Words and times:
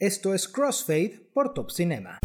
Esto 0.00 0.32
es 0.32 0.46
Crossfade 0.46 1.28
por 1.34 1.54
Top 1.54 1.72
Cinema. 1.72 2.20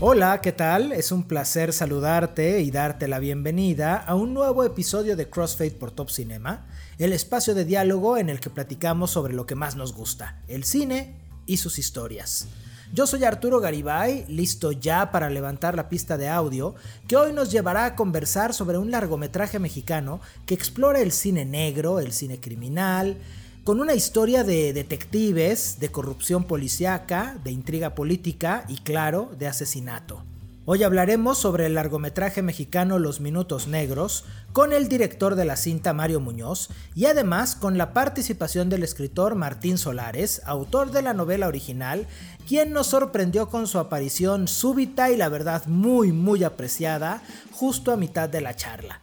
Hola, 0.00 0.40
¿qué 0.40 0.50
tal? 0.50 0.90
Es 0.90 1.12
un 1.12 1.28
placer 1.28 1.72
saludarte 1.72 2.60
y 2.60 2.72
darte 2.72 3.06
la 3.06 3.20
bienvenida 3.20 3.98
a 3.98 4.16
un 4.16 4.34
nuevo 4.34 4.64
episodio 4.64 5.14
de 5.14 5.30
Crossfade 5.30 5.70
por 5.70 5.92
Top 5.92 6.10
Cinema, 6.10 6.66
el 6.98 7.12
espacio 7.12 7.54
de 7.54 7.64
diálogo 7.64 8.16
en 8.16 8.28
el 8.28 8.40
que 8.40 8.50
platicamos 8.50 9.12
sobre 9.12 9.32
lo 9.32 9.46
que 9.46 9.54
más 9.54 9.76
nos 9.76 9.94
gusta, 9.94 10.42
el 10.48 10.64
cine 10.64 11.20
y 11.46 11.58
sus 11.58 11.78
historias. 11.78 12.48
Yo 12.94 13.06
soy 13.06 13.22
Arturo 13.24 13.60
Garibay, 13.60 14.24
listo 14.28 14.72
ya 14.72 15.10
para 15.12 15.28
levantar 15.28 15.76
la 15.76 15.90
pista 15.90 16.16
de 16.16 16.28
audio, 16.28 16.74
que 17.06 17.16
hoy 17.16 17.34
nos 17.34 17.52
llevará 17.52 17.84
a 17.84 17.94
conversar 17.94 18.54
sobre 18.54 18.78
un 18.78 18.90
largometraje 18.90 19.58
mexicano 19.58 20.20
que 20.46 20.54
explora 20.54 21.00
el 21.00 21.12
cine 21.12 21.44
negro, 21.44 22.00
el 22.00 22.12
cine 22.12 22.40
criminal, 22.40 23.18
con 23.62 23.80
una 23.80 23.92
historia 23.92 24.42
de 24.42 24.72
detectives, 24.72 25.78
de 25.80 25.90
corrupción 25.90 26.44
policíaca, 26.44 27.38
de 27.44 27.50
intriga 27.50 27.94
política 27.94 28.64
y 28.68 28.78
claro, 28.78 29.30
de 29.38 29.48
asesinato. 29.48 30.22
Hoy 30.70 30.82
hablaremos 30.82 31.38
sobre 31.38 31.64
el 31.64 31.76
largometraje 31.76 32.42
mexicano 32.42 32.98
Los 32.98 33.20
Minutos 33.20 33.68
Negros 33.68 34.26
con 34.52 34.74
el 34.74 34.86
director 34.86 35.34
de 35.34 35.46
la 35.46 35.56
cinta 35.56 35.94
Mario 35.94 36.20
Muñoz 36.20 36.68
y 36.94 37.06
además 37.06 37.56
con 37.56 37.78
la 37.78 37.94
participación 37.94 38.68
del 38.68 38.82
escritor 38.82 39.34
Martín 39.34 39.78
Solares, 39.78 40.42
autor 40.44 40.90
de 40.90 41.00
la 41.00 41.14
novela 41.14 41.48
original, 41.48 42.06
quien 42.46 42.74
nos 42.74 42.88
sorprendió 42.88 43.48
con 43.48 43.66
su 43.66 43.78
aparición 43.78 44.46
súbita 44.46 45.10
y 45.10 45.16
la 45.16 45.30
verdad 45.30 45.64
muy 45.64 46.12
muy 46.12 46.44
apreciada 46.44 47.22
justo 47.50 47.90
a 47.90 47.96
mitad 47.96 48.28
de 48.28 48.42
la 48.42 48.54
charla. 48.54 49.00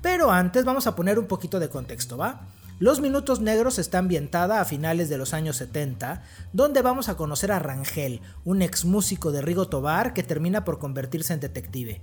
Pero 0.00 0.30
antes 0.30 0.64
vamos 0.64 0.86
a 0.86 0.94
poner 0.94 1.18
un 1.18 1.26
poquito 1.26 1.58
de 1.58 1.68
contexto, 1.68 2.16
¿va? 2.16 2.42
Los 2.80 3.00
Minutos 3.00 3.40
Negros 3.40 3.80
está 3.80 3.98
ambientada 3.98 4.60
a 4.60 4.64
finales 4.64 5.08
de 5.08 5.18
los 5.18 5.34
años 5.34 5.56
70, 5.56 6.22
donde 6.52 6.80
vamos 6.80 7.08
a 7.08 7.16
conocer 7.16 7.50
a 7.50 7.58
Rangel, 7.58 8.20
un 8.44 8.62
ex 8.62 8.84
músico 8.84 9.32
de 9.32 9.42
Rigo 9.42 9.66
Tobar 9.66 10.14
que 10.14 10.22
termina 10.22 10.64
por 10.64 10.78
convertirse 10.78 11.34
en 11.34 11.40
detective. 11.40 12.00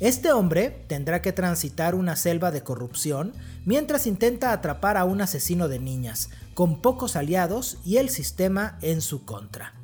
Este 0.00 0.32
hombre 0.32 0.84
tendrá 0.88 1.22
que 1.22 1.32
transitar 1.32 1.94
una 1.94 2.16
selva 2.16 2.50
de 2.50 2.64
corrupción 2.64 3.34
mientras 3.64 4.08
intenta 4.08 4.50
atrapar 4.50 4.96
a 4.96 5.04
un 5.04 5.20
asesino 5.20 5.68
de 5.68 5.78
niñas, 5.78 6.30
con 6.54 6.82
pocos 6.82 7.14
aliados 7.14 7.78
y 7.84 7.98
el 7.98 8.08
sistema 8.08 8.78
en 8.82 9.02
su 9.02 9.24
contra. 9.24 9.75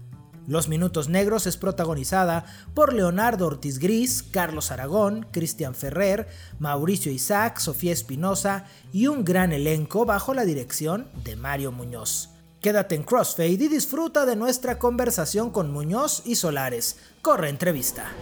Los 0.47 0.69
Minutos 0.69 1.09
Negros 1.09 1.47
es 1.47 1.57
protagonizada 1.57 2.45
por 2.75 2.93
Leonardo 2.93 3.47
Ortiz 3.47 3.79
Gris, 3.79 4.25
Carlos 4.25 4.73
Aragón, 4.73 5.27
Cristian 5.31 5.75
Ferrer, 5.75 6.29
Mauricio 6.59 7.13
Isaac, 7.13 7.59
Sofía 7.59 7.93
Espinosa 7.93 8.65
y 8.93 9.07
un 9.07 9.25
gran 9.25 9.53
elenco 9.53 10.05
bajo 10.05 10.35
la 10.35 10.45
dirección 10.45 11.09
de 11.23 11.37
Mario 11.37 11.71
Muñoz. 11.71 12.31
Quédate 12.61 12.95
en 12.95 13.03
Crossfade 13.05 13.49
y 13.49 13.69
disfruta 13.69 14.27
de 14.27 14.37
nuestra 14.37 14.79
conversación 14.79 15.51
con 15.51 15.73
Muñoz 15.73 16.23
y 16.25 16.35
Solares. 16.35 16.97
Corre 17.21 17.49
entrevista. 17.49 18.13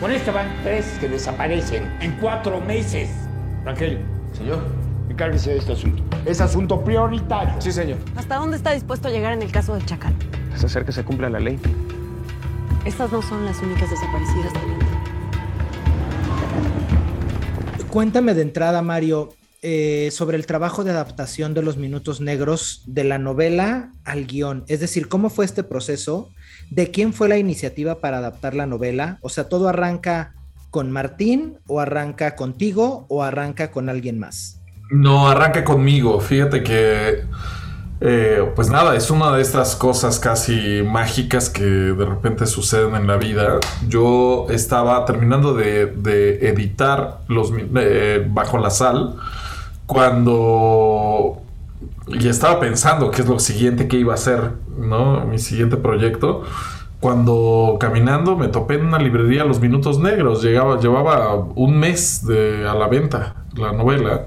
Con 0.00 0.10
esto 0.10 0.32
van 0.32 0.62
tres 0.64 0.86
que 1.00 1.08
desaparecen 1.08 1.84
en 2.00 2.18
cuatro 2.18 2.60
meses. 2.60 3.08
Rangel, 3.64 4.04
Señor. 4.36 4.81
Encárguese 5.12 5.50
de 5.50 5.58
este 5.58 5.72
asunto. 5.74 6.02
Es 6.24 6.40
asunto 6.40 6.82
prioritario. 6.82 7.60
Sí, 7.60 7.70
señor. 7.70 7.98
¿Hasta 8.16 8.36
dónde 8.36 8.56
está 8.56 8.72
dispuesto 8.72 9.08
a 9.08 9.10
llegar 9.10 9.34
en 9.34 9.42
el 9.42 9.52
caso 9.52 9.74
del 9.74 9.84
Chacal? 9.84 10.14
Es 10.54 10.64
hacer 10.64 10.86
que 10.86 10.92
se 10.92 11.04
cumpla 11.04 11.28
la 11.28 11.38
ley. 11.38 11.60
Estas 12.86 13.12
no 13.12 13.20
son 13.20 13.44
las 13.44 13.60
únicas 13.60 13.90
desaparecidas, 13.90 14.54
teniente. 14.54 14.86
Cuéntame 17.90 18.32
de 18.32 18.40
entrada, 18.40 18.80
Mario, 18.80 19.34
eh, 19.60 20.08
sobre 20.12 20.38
el 20.38 20.46
trabajo 20.46 20.82
de 20.82 20.92
adaptación 20.92 21.52
de 21.52 21.60
los 21.60 21.76
minutos 21.76 22.22
negros 22.22 22.82
de 22.86 23.04
la 23.04 23.18
novela 23.18 23.92
al 24.04 24.26
guion. 24.26 24.64
Es 24.66 24.80
decir, 24.80 25.08
¿cómo 25.08 25.28
fue 25.28 25.44
este 25.44 25.62
proceso? 25.62 26.30
¿De 26.70 26.90
quién 26.90 27.12
fue 27.12 27.28
la 27.28 27.36
iniciativa 27.36 28.00
para 28.00 28.16
adaptar 28.16 28.54
la 28.54 28.64
novela? 28.64 29.18
O 29.20 29.28
sea, 29.28 29.50
¿todo 29.50 29.68
arranca 29.68 30.32
con 30.70 30.90
Martín 30.90 31.58
o 31.66 31.80
arranca 31.80 32.34
contigo 32.34 33.04
o 33.10 33.22
arranca 33.22 33.70
con 33.70 33.90
alguien 33.90 34.18
más? 34.18 34.61
No, 34.92 35.26
arranca 35.26 35.64
conmigo. 35.64 36.20
Fíjate 36.20 36.62
que, 36.62 37.24
eh, 38.02 38.52
pues 38.54 38.68
nada, 38.68 38.94
es 38.94 39.10
una 39.10 39.32
de 39.32 39.40
estas 39.40 39.74
cosas 39.74 40.20
casi 40.20 40.82
mágicas 40.82 41.48
que 41.48 41.64
de 41.64 42.04
repente 42.04 42.46
suceden 42.46 42.94
en 42.96 43.06
la 43.06 43.16
vida. 43.16 43.58
Yo 43.88 44.46
estaba 44.50 45.02
terminando 45.06 45.54
de, 45.54 45.84
editar 46.46 47.20
los 47.28 47.52
eh, 47.74 48.26
Bajo 48.28 48.58
la 48.58 48.68
Sal 48.68 49.16
cuando... 49.86 51.38
Y 52.08 52.28
estaba 52.28 52.60
pensando 52.60 53.10
qué 53.10 53.22
es 53.22 53.28
lo 53.28 53.38
siguiente 53.38 53.88
que 53.88 53.96
iba 53.96 54.12
a 54.12 54.16
hacer, 54.16 54.50
¿no? 54.76 55.24
Mi 55.24 55.38
siguiente 55.38 55.76
proyecto 55.78 56.42
cuando 57.00 57.78
caminando 57.80 58.36
me 58.36 58.48
topé 58.48 58.74
en 58.74 58.86
una 58.86 58.98
librería 58.98 59.44
Los 59.44 59.58
Minutos 59.58 59.98
Negros. 59.98 60.42
Llegaba, 60.42 60.78
llevaba 60.78 61.34
un 61.34 61.78
mes 61.78 62.24
a 62.28 62.74
la 62.74 62.88
venta 62.88 63.36
la 63.56 63.72
novela 63.72 64.26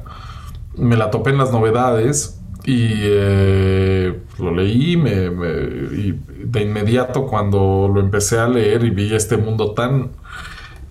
me 0.78 0.96
la 0.98 1.12
topé 1.12 1.32
en 1.32 1.38
las 1.38 1.52
novedades 1.52 2.42
y 2.66 2.90
eh, 2.92 4.20
lo 4.40 4.52
leí 4.52 4.98
me, 4.98 5.12
y 5.12 6.20
de 6.44 6.62
inmediato 6.62 7.28
cuando 7.28 7.90
lo 7.94 8.00
empecé 8.00 8.40
a 8.40 8.48
leer 8.48 8.84
y 8.84 8.90
vi 8.90 9.14
este 9.14 9.38
mundo 9.38 9.74
tan 9.74 10.12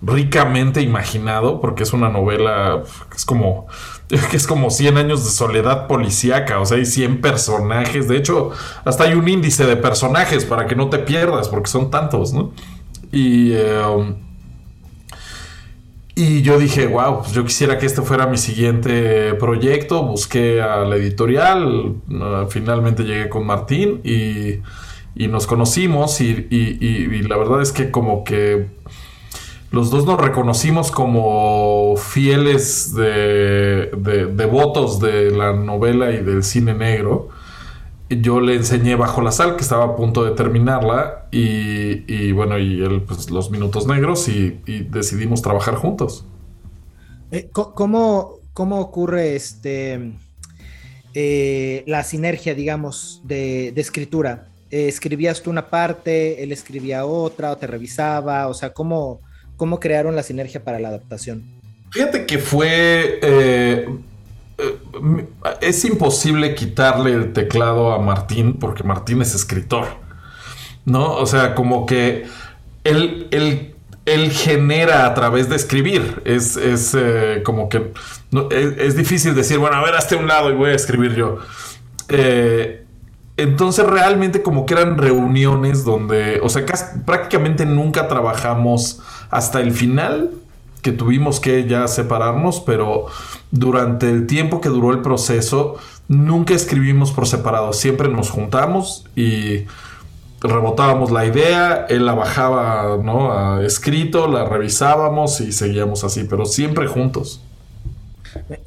ricamente 0.01 0.81
imaginado, 0.81 1.59
porque 1.59 1.83
es 1.83 1.93
una 1.93 2.09
novela 2.09 2.83
que 3.09 3.17
es 3.17 3.25
como 3.25 3.67
que 4.07 4.37
es 4.37 4.45
como 4.45 4.69
100 4.69 4.97
años 4.97 5.25
de 5.25 5.31
soledad 5.31 5.87
policíaca, 5.87 6.59
o 6.59 6.65
sea, 6.65 6.77
hay 6.77 6.85
100 6.85 7.21
personajes, 7.21 8.07
de 8.07 8.17
hecho, 8.17 8.51
hasta 8.83 9.05
hay 9.05 9.13
un 9.13 9.27
índice 9.27 9.65
de 9.65 9.77
personajes 9.77 10.45
para 10.45 10.67
que 10.67 10.75
no 10.75 10.89
te 10.89 10.99
pierdas, 10.99 11.49
porque 11.49 11.69
son 11.69 11.89
tantos, 11.89 12.33
¿no? 12.33 12.51
Y 13.11 13.53
eh, 13.53 13.81
y 16.17 16.43
yo 16.43 16.57
dije, 16.57 16.87
wow, 16.87 17.19
pues 17.19 17.33
yo 17.33 17.43
quisiera 17.43 17.77
que 17.77 17.85
este 17.85 18.01
fuera 18.01 18.25
mi 18.25 18.37
siguiente 18.37 19.33
proyecto. 19.33 20.01
Busqué 20.03 20.61
a 20.61 20.77
la 20.85 20.95
editorial, 20.95 21.95
finalmente 22.49 23.03
llegué 23.03 23.27
con 23.27 23.45
Martín 23.45 23.99
y, 24.05 24.61
nos 25.27 25.45
conocimos 25.45 26.21
y, 26.21 27.21
la 27.27 27.37
verdad 27.37 27.61
es 27.61 27.73
que 27.73 27.91
como 27.91 28.23
que 28.23 28.67
los 29.71 29.89
dos 29.91 30.05
nos 30.05 30.19
reconocimos 30.21 30.89
como 30.89 31.95
fieles 31.97 32.95
de 32.95 33.89
devotos 34.33 35.01
de 35.01 35.31
la 35.31 35.51
novela 35.51 36.11
y 36.11 36.23
del 36.23 36.43
cine 36.43 36.73
negro 36.73 37.27
yo 38.09 38.39
le 38.39 38.55
enseñé 38.55 38.95
Bajo 38.95 39.21
la 39.21 39.31
Sal, 39.31 39.55
que 39.55 39.63
estaba 39.63 39.85
a 39.85 39.95
punto 39.95 40.23
de 40.23 40.31
terminarla, 40.31 41.27
y, 41.31 42.31
bueno, 42.31 42.57
y 42.59 42.83
él, 42.83 43.01
pues 43.01 43.29
los 43.31 43.49
minutos 43.49 43.87
negros, 43.87 44.27
y, 44.27 44.61
decidimos 44.89 45.41
trabajar 45.41 45.75
juntos. 45.75 46.25
Eh, 47.31 47.49
¿cómo, 47.51 48.35
¿Cómo 48.53 48.79
ocurre 48.79 49.35
este 49.35 50.13
eh, 51.13 51.83
la 51.87 52.03
sinergia, 52.03 52.53
digamos, 52.53 53.21
de, 53.23 53.69
escritura? 53.75 54.49
Eh, 54.69 54.87
¿Escribías 54.87 55.41
tú 55.41 55.49
una 55.49 55.69
parte, 55.69 56.43
él 56.43 56.51
escribía 56.51 57.05
otra, 57.05 57.51
o 57.51 57.57
te 57.57 57.65
revisaba? 57.65 58.47
O 58.47 58.53
sea, 58.53 58.71
¿cómo, 58.71 59.21
cómo 59.57 59.79
crearon 59.79 60.15
la 60.15 60.23
sinergia 60.23 60.63
para 60.63 60.79
la 60.79 60.89
adaptación? 60.89 61.43
Fíjate 61.91 62.25
que 62.25 62.37
fue 62.37 63.19
es 65.61 65.85
imposible 65.85 66.55
quitarle 66.55 67.13
el 67.13 67.33
teclado 67.33 67.93
a 67.93 67.99
Martín 67.99 68.53
porque 68.53 68.83
Martín 68.83 69.21
es 69.21 69.35
escritor. 69.35 69.85
¿No? 70.85 71.13
O 71.15 71.25
sea, 71.25 71.55
como 71.55 71.85
que 71.85 72.25
él, 72.83 73.27
él, 74.05 74.31
genera 74.31 75.07
a 75.07 75.13
través 75.15 75.49
de 75.49 75.55
escribir. 75.55 76.21
Es, 76.25 76.57
eh, 76.93 77.41
como 77.43 77.69
que 77.69 77.91
es, 78.51 78.95
difícil 78.95 79.33
decir, 79.33 79.57
bueno, 79.57 79.77
a 79.77 79.83
ver, 79.83 79.95
hazte 79.95 80.15
un 80.15 80.27
lado 80.27 80.51
y 80.51 80.53
voy 80.53 80.69
a 80.69 80.75
escribir 80.75 81.15
yo. 81.15 81.39
Eh, 82.09 82.85
entonces 83.37 83.85
realmente 83.85 84.43
como 84.43 84.65
que 84.65 84.75
eran 84.75 84.97
reuniones 84.97 85.83
donde, 85.83 86.39
o 86.41 86.49
sea, 86.49 86.63
prácticamente 87.05 87.65
nunca 87.65 88.07
trabajamos 88.07 89.01
hasta 89.31 89.59
el 89.59 89.71
final 89.71 90.31
que 90.85 90.91
tuvimos 90.91 91.39
que 91.39 91.67
ya 91.67 91.87
separarnos, 91.87 92.59
pero 92.59 93.07
durante 93.49 94.07
el 94.07 94.27
tiempo 94.27 94.61
que 94.61 94.69
duró 94.69 94.91
el 94.91 95.01
proceso, 95.01 95.77
nunca 96.07 96.53
escribimos 96.53 97.11
por 97.11 97.25
separado, 97.25 97.73
siempre 97.73 98.07
nos 98.07 98.29
juntamos 98.29 99.03
y 99.15 99.65
rebotábamos 100.41 101.09
la 101.09 101.25
idea, 101.25 101.87
él 101.89 102.05
la 102.05 102.13
bajaba 102.13 102.99
¿no? 103.03 103.31
a 103.31 103.65
escrito, 103.65 104.27
la 104.27 104.47
revisábamos 104.47 105.41
y 105.41 105.53
seguíamos 105.53 106.03
así, 106.03 106.25
pero 106.25 106.45
siempre 106.45 106.85
juntos. 106.85 107.41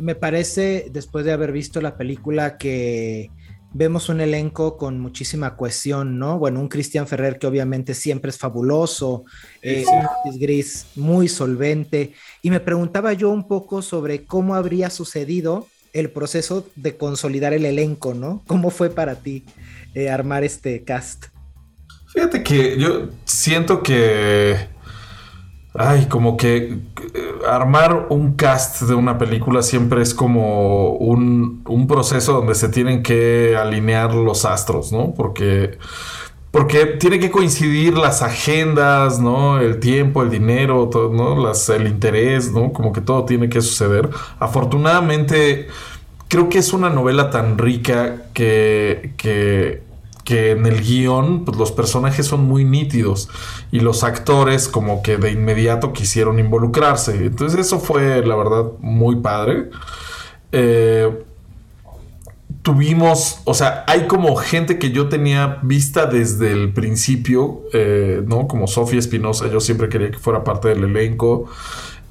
Me 0.00 0.16
parece, 0.16 0.88
después 0.90 1.24
de 1.24 1.30
haber 1.30 1.52
visto 1.52 1.80
la 1.80 1.96
película, 1.96 2.58
que 2.58 3.30
vemos 3.72 4.08
un 4.08 4.20
elenco 4.20 4.76
con 4.76 4.98
muchísima 5.00 5.56
cohesión, 5.56 6.18
¿no? 6.18 6.38
Bueno, 6.38 6.60
un 6.60 6.68
Cristian 6.68 7.06
Ferrer 7.06 7.38
que 7.38 7.46
obviamente 7.46 7.94
siempre 7.94 8.30
es 8.30 8.38
fabuloso, 8.38 9.24
eh, 9.62 9.84
un 10.24 10.38
Gris 10.38 10.86
muy 10.96 11.28
solvente, 11.28 12.12
y 12.42 12.50
me 12.50 12.60
preguntaba 12.60 13.12
yo 13.12 13.30
un 13.30 13.46
poco 13.46 13.82
sobre 13.82 14.24
cómo 14.24 14.54
habría 14.54 14.90
sucedido 14.90 15.66
el 15.92 16.10
proceso 16.10 16.66
de 16.76 16.96
consolidar 16.96 17.52
el 17.52 17.64
elenco, 17.64 18.14
¿no? 18.14 18.42
¿Cómo 18.46 18.70
fue 18.70 18.90
para 18.90 19.16
ti 19.16 19.44
eh, 19.94 20.10
armar 20.10 20.44
este 20.44 20.84
cast? 20.84 21.26
Fíjate 22.12 22.42
que 22.42 22.78
yo 22.78 23.10
siento 23.24 23.82
que 23.82 24.56
Ay, 25.80 26.06
como 26.06 26.36
que 26.36 26.56
eh, 27.14 27.32
armar 27.48 28.08
un 28.10 28.34
cast 28.34 28.82
de 28.82 28.94
una 28.94 29.16
película 29.16 29.62
siempre 29.62 30.02
es 30.02 30.12
como 30.12 30.94
un, 30.94 31.62
proceso 31.86 32.32
donde 32.32 32.56
se 32.56 32.68
tienen 32.68 33.04
que 33.04 33.56
alinear 33.56 34.12
los 34.12 34.44
astros, 34.44 34.90
¿no? 34.90 35.14
Porque, 35.14 35.78
porque 36.50 36.86
tiene 36.86 37.20
que 37.20 37.30
coincidir 37.30 37.96
las 37.96 38.22
agendas, 38.22 39.20
¿no? 39.20 39.60
El 39.60 39.78
tiempo, 39.78 40.24
el 40.24 40.30
dinero, 40.30 40.88
todo, 40.88 41.12
¿no? 41.12 41.52
El 41.72 41.86
interés, 41.86 42.50
¿no? 42.50 42.72
Como 42.72 42.92
que 42.92 43.00
todo 43.00 43.24
tiene 43.24 43.48
que 43.48 43.60
suceder. 43.60 44.10
Afortunadamente, 44.40 45.68
creo 46.26 46.48
que 46.48 46.58
es 46.58 46.72
una 46.72 46.90
novela 46.90 47.30
tan 47.30 47.56
rica 47.56 48.24
que, 48.34 49.12
que 49.16 49.87
que 50.28 50.50
en 50.50 50.66
el 50.66 50.82
guion 50.82 51.46
pues, 51.46 51.56
los 51.56 51.72
personajes 51.72 52.26
son 52.26 52.44
muy 52.44 52.62
nítidos 52.62 53.30
y 53.72 53.80
los 53.80 54.04
actores 54.04 54.68
como 54.68 55.00
que 55.02 55.16
de 55.16 55.30
inmediato 55.30 55.94
quisieron 55.94 56.38
involucrarse. 56.38 57.24
Entonces 57.24 57.58
eso 57.58 57.80
fue 57.80 58.22
la 58.26 58.36
verdad 58.36 58.66
muy 58.80 59.16
padre. 59.16 59.70
Eh, 60.52 61.24
tuvimos, 62.60 63.40
o 63.46 63.54
sea, 63.54 63.84
hay 63.86 64.06
como 64.06 64.36
gente 64.36 64.78
que 64.78 64.90
yo 64.90 65.08
tenía 65.08 65.60
vista 65.62 66.04
desde 66.04 66.52
el 66.52 66.74
principio, 66.74 67.62
eh, 67.72 68.22
¿no? 68.26 68.46
Como 68.48 68.66
Sofía 68.66 68.98
Espinosa, 68.98 69.48
yo 69.48 69.60
siempre 69.60 69.88
quería 69.88 70.10
que 70.10 70.18
fuera 70.18 70.44
parte 70.44 70.68
del 70.68 70.84
elenco. 70.84 71.46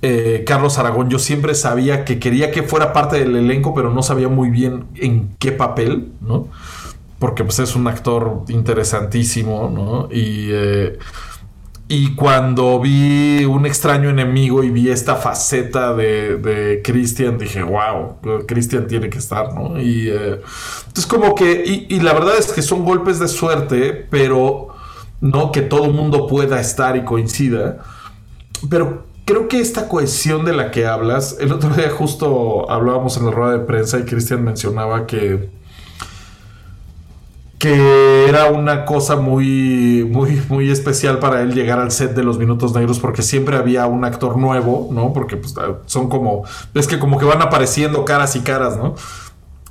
Eh, 0.02 0.44
Carlos 0.44 0.80
Aragón, 0.80 1.12
yo 1.12 1.20
siempre 1.20 1.54
sabía 1.54 2.04
que 2.04 2.18
quería 2.18 2.50
que 2.50 2.64
fuera 2.64 2.94
parte 2.94 3.20
del 3.20 3.36
elenco, 3.36 3.76
pero 3.76 3.94
no 3.94 4.02
sabía 4.02 4.28
muy 4.28 4.50
bien 4.50 4.86
en 4.96 5.30
qué 5.38 5.52
papel, 5.52 6.14
¿no? 6.20 6.48
Porque 7.20 7.44
pues 7.44 7.60
es 7.60 7.76
un 7.76 7.88
actor 7.88 8.44
interesantísimo, 8.50 9.72
¿no? 9.74 10.08
Y, 10.12 10.50
eh, 10.52 11.00
y 11.90 12.16
cuando 12.16 12.82
vi 12.82 13.46
un 13.46 13.66
extraño 13.66 14.10
enemigo 14.10 14.62
y 14.64 14.70
vi 14.70 14.90
esta 14.90 15.16
faceta 15.16 15.94
de, 15.94 16.36
de 16.38 16.82
Christian, 16.84 17.38
dije, 17.38 17.64
wow, 17.64 18.18
Christian 18.46 18.88
tiene 18.88 19.10
que 19.10 19.18
estar, 19.20 19.54
¿no? 19.54 19.80
Y 19.80 20.10
eh, 20.10 20.42
entonces 20.80 21.08
como 21.08 21.34
que, 21.34 21.88
y, 21.90 22.00
la 22.02 22.14
verdad 22.14 22.38
es 22.38 22.52
que 22.52 22.62
son 22.62 22.84
golpes 22.84 23.20
de 23.20 23.30
suerte, 23.30 24.06
pero 24.10 24.68
no 25.22 25.52
que 25.54 25.62
todo 25.62 25.86
el 25.86 25.94
mundo 25.94 26.28
pueda 26.28 26.60
estar 26.60 26.98
y 26.98 27.06
coincida, 27.06 27.80
pero 28.70 29.06
creo 29.24 29.48
que 29.48 29.62
esta 29.62 29.88
cohesión 29.88 30.44
de 30.44 30.54
la 30.54 30.72
que 30.72 30.86
hablas, 30.86 31.38
el 31.40 31.54
otro 31.54 31.70
día 31.70 31.90
justo 31.90 32.70
hablábamos 32.70 33.16
en 33.16 33.26
la 33.26 33.32
rueda 33.32 33.54
de 33.54 33.66
prensa 33.66 33.98
y 33.98 34.04
Christian 34.04 34.44
mencionaba 34.44 35.08
que 35.08 35.50
que 37.58 38.28
era 38.28 38.52
una 38.52 38.86
cosa 38.86 39.16
muy, 39.16 40.08
muy, 40.10 40.42
muy 40.48 40.70
especial 40.70 41.18
para 41.18 41.42
él 41.42 41.54
llegar 41.54 41.80
al 41.80 41.92
set 41.92 42.14
de 42.14 42.24
los 42.24 42.38
Minutos 42.38 42.74
Negros 42.74 43.00
porque 43.00 43.24
siempre 43.24 43.58
había 43.58 43.88
un 43.88 44.06
actor 44.06 44.38
nuevo, 44.38 44.90
¿no? 44.92 45.12
Porque 45.12 45.38
pues, 45.38 45.56
son 45.88 46.08
como, 46.08 46.44
es 46.76 46.88
que 46.88 47.00
como 47.00 47.18
que 47.18 47.26
van 47.26 47.42
apareciendo 47.42 48.06
caras 48.06 48.36
y 48.36 48.42
caras, 48.42 48.78
¿no? 48.78 48.96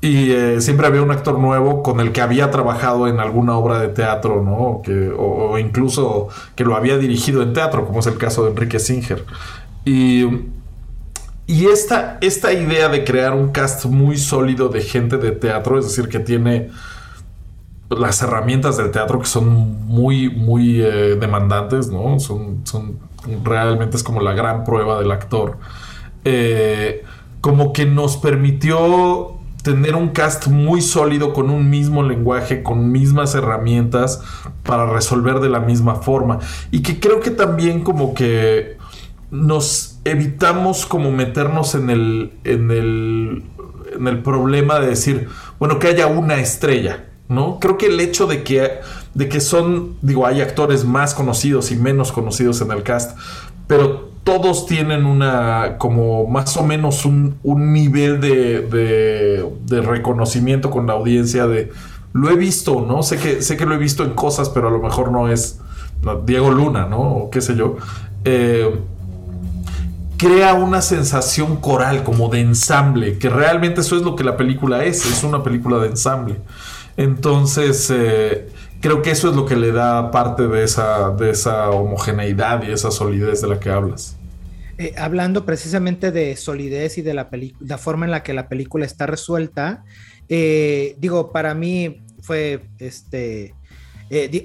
Y 0.00 0.33
eh, 0.33 0.61
siempre 0.61 0.87
había 0.87 1.00
un 1.00 1.11
actor 1.11 1.38
nuevo 1.38 1.83
con 1.83 2.00
el 2.00 2.12
que 2.12 2.21
había 2.21 2.50
trabajado 2.50 3.06
en 3.09 3.21
alguna 3.21 3.56
obra 3.56 3.79
de 3.79 3.88
teatro, 3.88 4.43
¿no? 4.43 4.56
O, 4.56 4.83
que, 4.83 5.12
o, 5.17 5.56
incluso 5.59 6.29
que 6.56 6.65
lo 6.65 6.77
había 6.77 6.99
dirigido 6.99 7.41
en 7.43 7.53
teatro, 7.53 7.87
como 7.87 8.00
es 8.00 8.06
el 8.06 8.19
caso 8.19 8.44
de 8.44 8.50
Enrique 8.50 8.81
Singer. 8.81 9.25
Y, 9.85 10.25
y 11.47 11.67
esta, 11.67 12.19
esta 12.21 12.53
idea 12.53 12.88
de 12.88 13.05
crear 13.05 13.33
un 13.33 13.50
cast 13.53 13.87
muy 13.87 14.19
sólido 14.19 14.69
de 14.69 14.83
gente 14.83 15.17
de 15.19 15.31
teatro, 15.31 15.79
es 15.79 15.87
decir, 15.87 16.09
que 16.09 16.19
tiene 16.19 16.71
las 17.91 18.21
herramientas 18.23 18.77
del 18.77 18.91
teatro 18.91 19.21
que 19.21 19.27
son 19.27 19.87
muy, 19.87 20.29
muy 20.29 20.83
eh, 20.83 21.17
demandantes, 21.17 21.91
¿no? 21.91 22.19
Son, 22.19 22.61
son 22.65 22.99
realmente 23.44 23.97
es 23.97 24.03
como 24.03 24.21
la 24.21 24.33
gran 24.33 24.65
prueba 24.65 24.99
del 24.99 25.11
actor. 25.11 25.59
Eh, 26.25 27.05
como 27.41 27.73
que 27.73 27.87
nos 27.87 28.17
permitió 28.17 29.37
tener 29.62 29.94
un 29.97 30.11
cast 30.11 30.49
muy 30.49 30.81
sólido 30.81 31.33
con 31.33 31.50
un 31.50 31.71
mismo 31.71 32.03
lenguaje, 32.03 32.62
con 32.62 32.93
mismas 32.93 33.35
herramientas 33.35 34.23
para 34.62 34.87
resolver 34.87 35.41
de 35.41 35.49
la 35.49 35.61
misma 35.61 35.97
forma. 35.97 36.38
Y 36.71 36.83
que 36.83 37.00
creo 37.00 37.21
que 37.21 37.31
también 37.31 37.83
como 37.83 38.15
que 38.15 38.77
nos 39.31 39.99
evitamos 40.05 40.87
como 40.87 41.11
meternos 41.11 41.75
en 41.75 41.91
el, 41.91 42.33
en 42.44 42.71
el, 42.71 43.44
en 43.97 44.09
el 44.09 44.23
problema 44.23 44.79
de 44.79 44.88
decir, 44.88 45.29
bueno, 45.59 45.79
que 45.79 45.88
haya 45.88 46.06
una 46.06 46.37
estrella. 46.37 47.05
¿No? 47.28 47.58
Creo 47.61 47.78
que 47.78 47.87
el 47.87 48.00
hecho 48.00 48.26
de 48.26 48.43
que, 48.43 48.81
de 49.14 49.28
que 49.28 49.40
son, 49.40 49.96
digo, 50.02 50.26
hay 50.26 50.40
actores 50.40 50.84
más 50.84 51.14
conocidos 51.14 51.70
y 51.73 51.76
menos 51.76 52.12
conocidos 52.12 52.61
en 52.61 52.70
el 52.70 52.82
cast, 52.82 53.17
pero 53.67 54.11
todos 54.25 54.67
tienen 54.67 55.06
una, 55.06 55.76
como 55.78 56.26
más 56.26 56.56
o 56.56 56.64
menos 56.64 57.05
un, 57.05 57.38
nivel 57.44 58.20
de, 58.20 59.49
de, 59.64 59.81
reconocimiento 59.82 60.70
con 60.70 60.87
la 60.88 60.94
audiencia 60.94 61.46
de, 61.46 61.73
lo 62.12 62.31
he 62.31 62.37
visto, 62.37 62.84
¿no? 62.87 63.02
Sé 63.02 63.19
que, 63.19 63.43
sé 63.43 63.56
que 63.56 63.67
lo 63.67 63.75
he 63.75 63.78
visto 63.78 64.02
en 64.02 64.14
cosas, 64.14 64.49
pero 64.49 64.69
a 64.69 64.70
lo 64.70 64.81
mejor 64.81 65.12
no 65.12 65.28
es 65.28 65.61
Diego 66.25 66.50
Luna, 66.50 66.87
¿no? 66.87 67.00
O 67.00 67.31
qué 67.31 67.40
sé 67.40 67.55
yo. 67.55 67.76
Eh, 68.25 68.81
crea 70.17 70.55
una 70.55 70.82
sensación 70.82 71.56
coral, 71.56 72.02
como 72.02 72.28
de 72.28 72.40
ensamble, 72.40 73.19
que 73.19 73.28
realmente 73.28 73.82
eso 73.82 73.96
es 73.96 74.02
lo 74.02 74.17
que 74.17 74.25
la 74.25 74.37
película 74.37 74.84
es, 74.84 75.05
es 75.06 75.23
una 75.23 75.43
película 75.43 75.78
de 75.78 75.88
ensamble. 75.88 76.37
Entonces, 76.96 77.90
eh, 77.90 78.48
creo 78.81 79.02
que 79.02 79.10
eso 79.10 79.31
es 79.31 79.37
lo 79.37 79.46
que 79.46 79.56
le 79.56 79.72
da 79.72 80.10
parte 80.10 80.46
de 80.48 80.64
esa, 80.64 81.10
de 81.10 81.31
esa 81.31 81.70
homogeneidad 81.70 82.62
y 82.62 82.72
esa 82.72 82.90
solidez 82.90 83.43
de 83.43 83.48
la 83.48 83.60
que 83.60 83.70
hablas. 83.70 84.16
Eh, 84.78 84.94
hablando 84.96 85.44
precisamente 85.46 86.12
de 86.12 86.37
solidez 86.37 86.98
y 86.98 87.02
de 87.02 87.14
la, 87.14 87.28
la, 87.60 87.78
forma 87.78 88.04
en 88.04 88.10
la 88.10 88.22
que 88.22 88.34
la 88.34 88.48
película 88.48 88.84
está 88.84 89.06
resuelta, 89.06 89.84
eh, 90.28 90.96
digo, 90.98 91.32
para 91.32 91.54
mí 91.54 92.02
fue 92.20 92.66
este, 92.78 93.54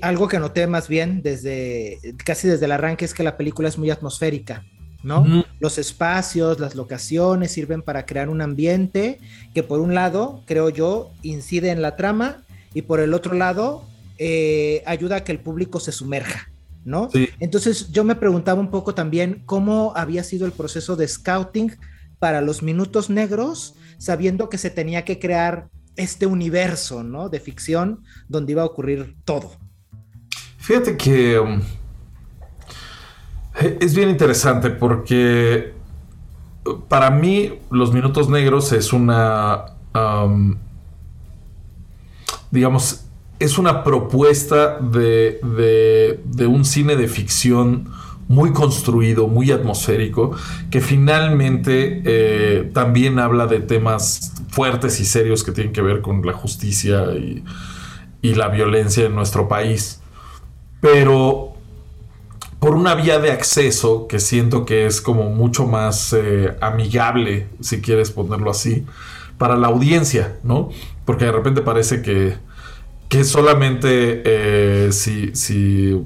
algo 0.01 0.27
que 0.27 0.39
noté 0.39 0.67
más 0.67 0.87
bien 0.87 1.21
desde 1.21 1.99
casi 2.23 2.47
desde 2.47 2.65
el 2.65 2.71
arranque 2.71 3.05
es 3.05 3.13
que 3.13 3.23
la 3.23 3.37
película 3.37 3.67
es 3.67 3.77
muy 3.77 3.89
atmosférica. 3.89 4.63
¿No? 5.03 5.45
Los 5.59 5.77
espacios, 5.77 6.59
las 6.59 6.75
locaciones 6.75 7.51
sirven 7.51 7.81
para 7.81 8.05
crear 8.05 8.29
un 8.29 8.41
ambiente 8.41 9.19
que 9.53 9.63
por 9.63 9.79
un 9.79 9.95
lado, 9.95 10.43
creo 10.45 10.69
yo, 10.69 11.11
incide 11.21 11.71
en 11.71 11.81
la 11.81 11.95
trama 11.95 12.43
y 12.73 12.83
por 12.83 12.99
el 12.99 13.13
otro 13.13 13.33
lado, 13.33 13.85
eh, 14.17 14.83
ayuda 14.85 15.17
a 15.17 15.23
que 15.23 15.31
el 15.31 15.39
público 15.39 15.79
se 15.79 15.91
sumerja, 15.91 16.51
¿no? 16.85 17.09
Entonces 17.39 17.91
yo 17.91 18.03
me 18.03 18.15
preguntaba 18.15 18.59
un 18.59 18.69
poco 18.69 18.93
también 18.93 19.41
cómo 19.45 19.93
había 19.95 20.23
sido 20.23 20.45
el 20.45 20.51
proceso 20.51 20.95
de 20.95 21.07
scouting 21.07 21.75
para 22.19 22.41
los 22.41 22.61
minutos 22.61 23.09
negros, 23.09 23.75
sabiendo 23.97 24.49
que 24.49 24.59
se 24.59 24.69
tenía 24.69 25.03
que 25.05 25.19
crear 25.19 25.69
este 25.95 26.25
universo, 26.27 27.03
¿no? 27.03 27.29
De 27.29 27.39
ficción 27.39 28.03
donde 28.27 28.51
iba 28.53 28.61
a 28.61 28.65
ocurrir 28.65 29.15
todo. 29.25 29.57
Fíjate 30.57 30.95
que... 30.95 31.59
Um, 33.59 33.67
es 33.79 33.95
bien 33.95 34.09
interesante 34.09 34.69
porque 34.69 35.73
para 36.87 37.09
mí 37.09 37.53
Los 37.69 37.93
Minutos 37.93 38.29
Negros 38.29 38.71
es 38.71 38.93
una, 38.93 39.65
digamos, 42.51 43.05
es 43.39 43.57
una 43.57 43.83
propuesta 43.83 44.77
de, 44.79 45.39
de, 46.23 46.47
un 46.47 46.63
cine 46.63 46.95
de 46.95 47.07
ficción 47.07 47.89
muy 48.27 48.53
construido, 48.53 49.27
muy 49.27 49.51
atmosférico, 49.51 50.31
que 50.69 50.79
finalmente 50.79 52.01
eh, 52.05 52.69
también 52.73 53.19
habla 53.19 53.47
de 53.47 53.59
temas 53.59 54.33
fuertes 54.49 54.99
y 54.99 55.05
serios 55.05 55.43
que 55.43 55.51
tienen 55.51 55.73
que 55.73 55.81
ver 55.81 56.01
con 56.01 56.25
la 56.25 56.33
justicia 56.33 57.13
y, 57.13 57.43
y 58.21 58.35
la 58.35 58.47
violencia 58.47 59.05
en 59.05 59.15
nuestro 59.15 59.47
país. 59.47 60.01
Pero 60.79 61.50
por 62.61 62.75
una 62.75 62.93
vía 62.93 63.17
de 63.17 63.31
acceso 63.31 64.05
que 64.07 64.19
siento 64.19 64.67
que 64.67 64.85
es 64.85 65.01
como 65.01 65.31
mucho 65.31 65.65
más 65.65 66.13
eh, 66.13 66.55
amigable, 66.61 67.47
si 67.59 67.81
quieres 67.81 68.11
ponerlo 68.11 68.51
así, 68.51 68.85
para 69.39 69.55
la 69.55 69.69
audiencia, 69.69 70.37
¿no? 70.43 70.69
Porque 71.03 71.25
de 71.25 71.31
repente 71.31 71.61
parece 71.63 72.03
que, 72.03 72.35
que 73.09 73.23
solamente 73.23 74.21
eh, 74.23 74.91
si, 74.91 75.33
si 75.33 76.05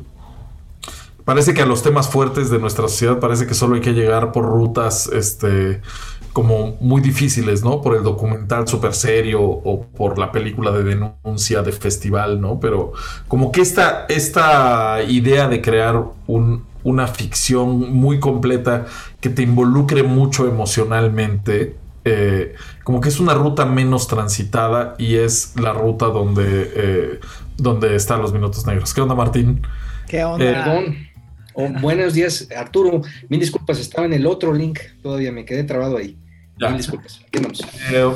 parece 1.26 1.54
que 1.54 1.64
a 1.64 1.66
los 1.66 1.84
temas 1.84 2.08
fuertes 2.08 2.50
de 2.50 2.60
nuestra 2.60 2.88
sociedad 2.88 3.20
parece 3.20 3.48
que 3.48 3.56
solo 3.56 3.76
hay 3.76 3.82
que 3.82 3.94
llegar 3.94 4.32
por 4.32 4.46
rutas, 4.46 5.08
este, 5.08 5.82
como 6.32 6.78
muy 6.80 7.02
difíciles, 7.02 7.64
¿no? 7.64 7.82
Por 7.82 7.96
el 7.96 8.04
documental 8.04 8.68
súper 8.68 8.94
serio 8.94 9.42
o 9.42 9.86
por 9.86 10.20
la 10.20 10.32
película 10.32 10.72
de 10.72 10.84
denuncia 10.84 11.62
de 11.64 11.72
festival, 11.72 12.40
¿no? 12.40 12.60
Pero 12.60 12.94
como 13.28 13.52
que 13.52 13.62
esta, 13.62 14.06
esta 14.08 15.02
idea 15.04 15.48
de 15.48 15.62
crear 15.62 16.04
una 16.84 17.08
ficción 17.08 17.94
muy 17.94 18.20
completa 18.20 18.86
que 19.20 19.30
te 19.30 19.42
involucre 19.42 20.04
mucho 20.04 20.48
emocionalmente, 20.48 21.76
eh, 22.04 22.54
como 22.84 23.02
que 23.02 23.10
es 23.10 23.20
una 23.20 23.34
ruta 23.34 23.66
menos 23.66 24.08
transitada 24.08 24.94
y 25.00 25.16
es 25.16 25.54
la 25.60 25.74
ruta 25.74 26.08
donde, 26.08 26.72
eh, 26.76 27.20
donde 27.58 27.96
están 27.96 28.22
los 28.22 28.32
minutos 28.32 28.68
negros. 28.68 28.94
¿Qué 28.94 29.02
onda, 29.02 29.16
Martín? 29.16 29.62
¿Qué 30.08 30.24
onda? 30.24 30.46
Perdón. 30.46 31.05
Oh, 31.56 31.70
buenos 31.82 32.14
días, 32.14 32.50
Arturo. 32.56 33.02
Mil 33.30 33.40
disculpas, 33.40 33.80
estaba 33.80 34.06
en 34.06 34.14
el 34.14 34.28
otro 34.28 34.54
link. 34.54 34.80
Todavía 35.02 35.32
me 35.32 35.46
quedé 35.46 35.64
trabado 35.64 35.98
ahí. 35.98 36.18
Mil 36.60 36.78
disculpas. 36.78 37.22
Eh, 37.92 38.12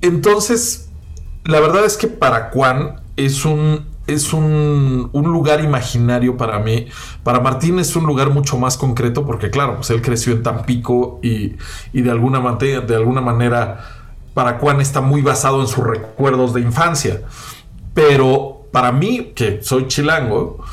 entonces, 0.00 0.88
la 1.44 1.60
verdad 1.60 1.84
es 1.84 1.98
que 1.98 2.08
para 2.08 2.50
Juan 2.50 3.00
es 3.16 3.44
un 3.44 3.90
es 4.06 4.32
un, 4.32 5.10
lugar 5.12 5.62
imaginario 5.62 6.36
para 6.36 6.58
mí. 6.58 6.88
Para 7.22 7.40
Martín 7.40 7.78
es 7.78 7.94
un 7.94 8.06
lugar 8.06 8.30
mucho 8.30 8.58
más 8.58 8.76
concreto 8.76 9.24
porque, 9.24 9.50
claro, 9.50 9.76
pues 9.76 9.90
él 9.90 10.02
creció 10.02 10.32
en 10.32 10.42
Tampico 10.42 11.20
y, 11.22 11.56
y 11.92 12.02
de, 12.02 12.10
alguna 12.10 12.40
manera, 12.40 12.80
de 12.80 12.96
alguna 12.96 13.20
manera 13.20 14.00
para 14.34 14.58
Juan 14.58 14.80
está 14.80 15.00
muy 15.00 15.22
basado 15.22 15.60
en 15.60 15.68
sus 15.68 15.84
recuerdos 15.84 16.54
de 16.54 16.62
infancia. 16.62 17.22
Pero 17.94 18.66
para 18.72 18.90
mí, 18.90 19.32
que 19.34 19.62
soy 19.62 19.86
chilango, 19.86 20.64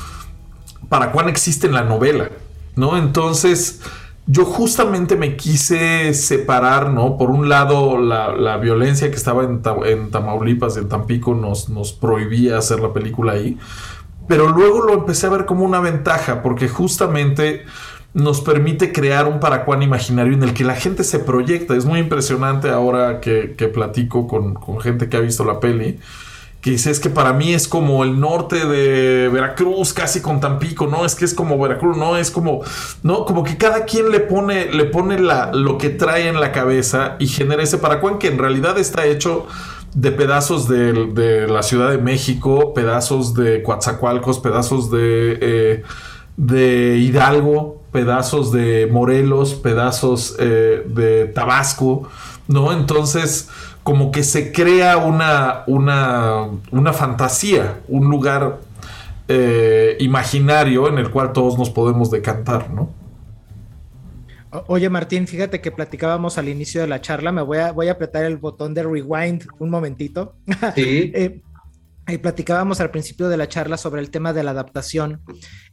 para 0.88 1.10
Juan 1.10 1.28
existe 1.28 1.66
en 1.66 1.74
la 1.74 1.82
novela, 1.82 2.30
¿no? 2.76 2.96
Entonces, 2.96 3.80
yo 4.26 4.44
justamente 4.44 5.16
me 5.16 5.36
quise 5.36 6.12
separar, 6.14 6.90
¿no? 6.90 7.16
Por 7.16 7.30
un 7.30 7.48
lado, 7.48 7.98
la, 7.98 8.56
violencia 8.58 9.10
que 9.10 9.16
estaba 9.16 9.44
en, 9.44 9.62
en, 9.86 10.10
Tamaulipas, 10.10 10.76
en 10.76 10.88
Tampico, 10.88 11.34
nos, 11.34 11.68
nos 11.68 11.92
prohibía 11.92 12.58
hacer 12.58 12.80
la 12.80 12.92
película 12.92 13.32
ahí. 13.32 13.58
Pero 14.26 14.48
luego 14.48 14.82
lo 14.82 14.92
empecé 14.92 15.26
a 15.26 15.30
ver 15.30 15.46
como 15.46 15.64
una 15.64 15.80
ventaja, 15.80 16.42
porque 16.42 16.68
justamente 16.68 17.64
nos 18.12 18.40
permite 18.40 18.92
crear 18.92 19.26
un 19.26 19.40
paracuán 19.40 19.82
imaginario 19.82 20.34
en 20.34 20.42
el 20.42 20.52
que 20.52 20.64
la 20.64 20.74
gente 20.74 21.04
se 21.04 21.18
proyecta. 21.18 21.74
Es 21.74 21.86
muy 21.86 22.00
impresionante 22.00 22.68
ahora 22.68 23.20
que, 23.20 23.54
que 23.56 23.68
platico 23.68 24.26
con, 24.26 24.54
con 24.54 24.80
gente 24.80 25.08
que 25.08 25.16
ha 25.16 25.20
visto 25.20 25.44
la 25.44 25.60
peli 25.60 25.98
que 26.60 26.70
dice 26.70 26.90
es 26.90 26.98
que 26.98 27.08
para 27.08 27.32
mí 27.32 27.54
es 27.54 27.68
como 27.68 28.02
el 28.02 28.18
norte 28.18 28.66
de 28.66 29.28
Veracruz, 29.28 29.92
casi 29.92 30.20
con 30.20 30.40
Tampico, 30.40 30.86
no, 30.88 31.04
es 31.04 31.14
que 31.14 31.24
es 31.24 31.34
como 31.34 31.58
Veracruz, 31.58 31.96
no, 31.96 32.16
es 32.16 32.30
como, 32.30 32.62
no, 33.02 33.24
como 33.24 33.44
que 33.44 33.56
cada 33.56 33.84
quien 33.84 34.10
le 34.10 34.20
pone, 34.20 34.72
le 34.72 34.84
pone 34.84 35.20
la, 35.20 35.52
lo 35.52 35.78
que 35.78 35.90
trae 35.90 36.28
en 36.28 36.40
la 36.40 36.50
cabeza 36.50 37.16
y 37.20 37.28
genera 37.28 37.62
ese 37.62 37.78
paracuán 37.78 38.18
que 38.18 38.26
en 38.28 38.38
realidad 38.38 38.76
está 38.78 39.06
hecho 39.06 39.46
de 39.94 40.12
pedazos 40.12 40.68
de, 40.68 41.46
la 41.48 41.62
Ciudad 41.62 41.90
de 41.90 41.98
México, 41.98 42.74
pedazos 42.74 43.34
de 43.34 43.62
Coatzacoalcos, 43.62 44.38
pedazos 44.40 44.90
de, 44.90 45.38
eh, 45.40 45.82
de 46.36 46.98
Hidalgo, 46.98 47.82
pedazos 47.92 48.52
de 48.52 48.88
Morelos, 48.90 49.54
pedazos 49.54 50.36
eh, 50.38 50.84
de 50.86 51.26
Tabasco, 51.26 52.08
¿no? 52.48 52.72
Entonces, 52.72 53.48
como 53.84 54.10
que 54.10 54.24
se 54.24 54.52
crea 54.52 54.96
una, 54.96 55.62
una, 55.66 56.92
fantasía, 56.92 57.80
un 57.86 58.10
lugar 58.10 58.58
eh, 59.28 59.96
imaginario 60.00 60.88
en 60.88 60.98
el 60.98 61.10
cual 61.10 61.32
todos 61.32 61.56
nos 61.58 61.70
podemos 61.70 62.10
decantar, 62.10 62.70
¿no? 62.70 62.90
Oye 64.66 64.88
Martín, 64.88 65.26
fíjate 65.26 65.60
que 65.60 65.70
platicábamos 65.70 66.38
al 66.38 66.48
inicio 66.48 66.80
de 66.80 66.86
la 66.86 67.02
charla, 67.02 67.32
me 67.32 67.42
voy 67.42 67.58
a, 67.58 67.72
voy 67.72 67.88
a 67.88 67.92
apretar 67.92 68.24
el 68.24 68.38
botón 68.38 68.72
de 68.72 68.82
rewind 68.82 69.44
un 69.58 69.70
momentito. 69.70 70.34
Sí. 70.74 71.12
Eh, 71.18 71.40
platicábamos 72.16 72.80
al 72.80 72.90
principio 72.90 73.28
de 73.28 73.36
la 73.36 73.48
charla 73.48 73.76
sobre 73.76 74.00
el 74.00 74.10
tema 74.10 74.32
de 74.32 74.42
la 74.42 74.52
adaptación. 74.52 75.20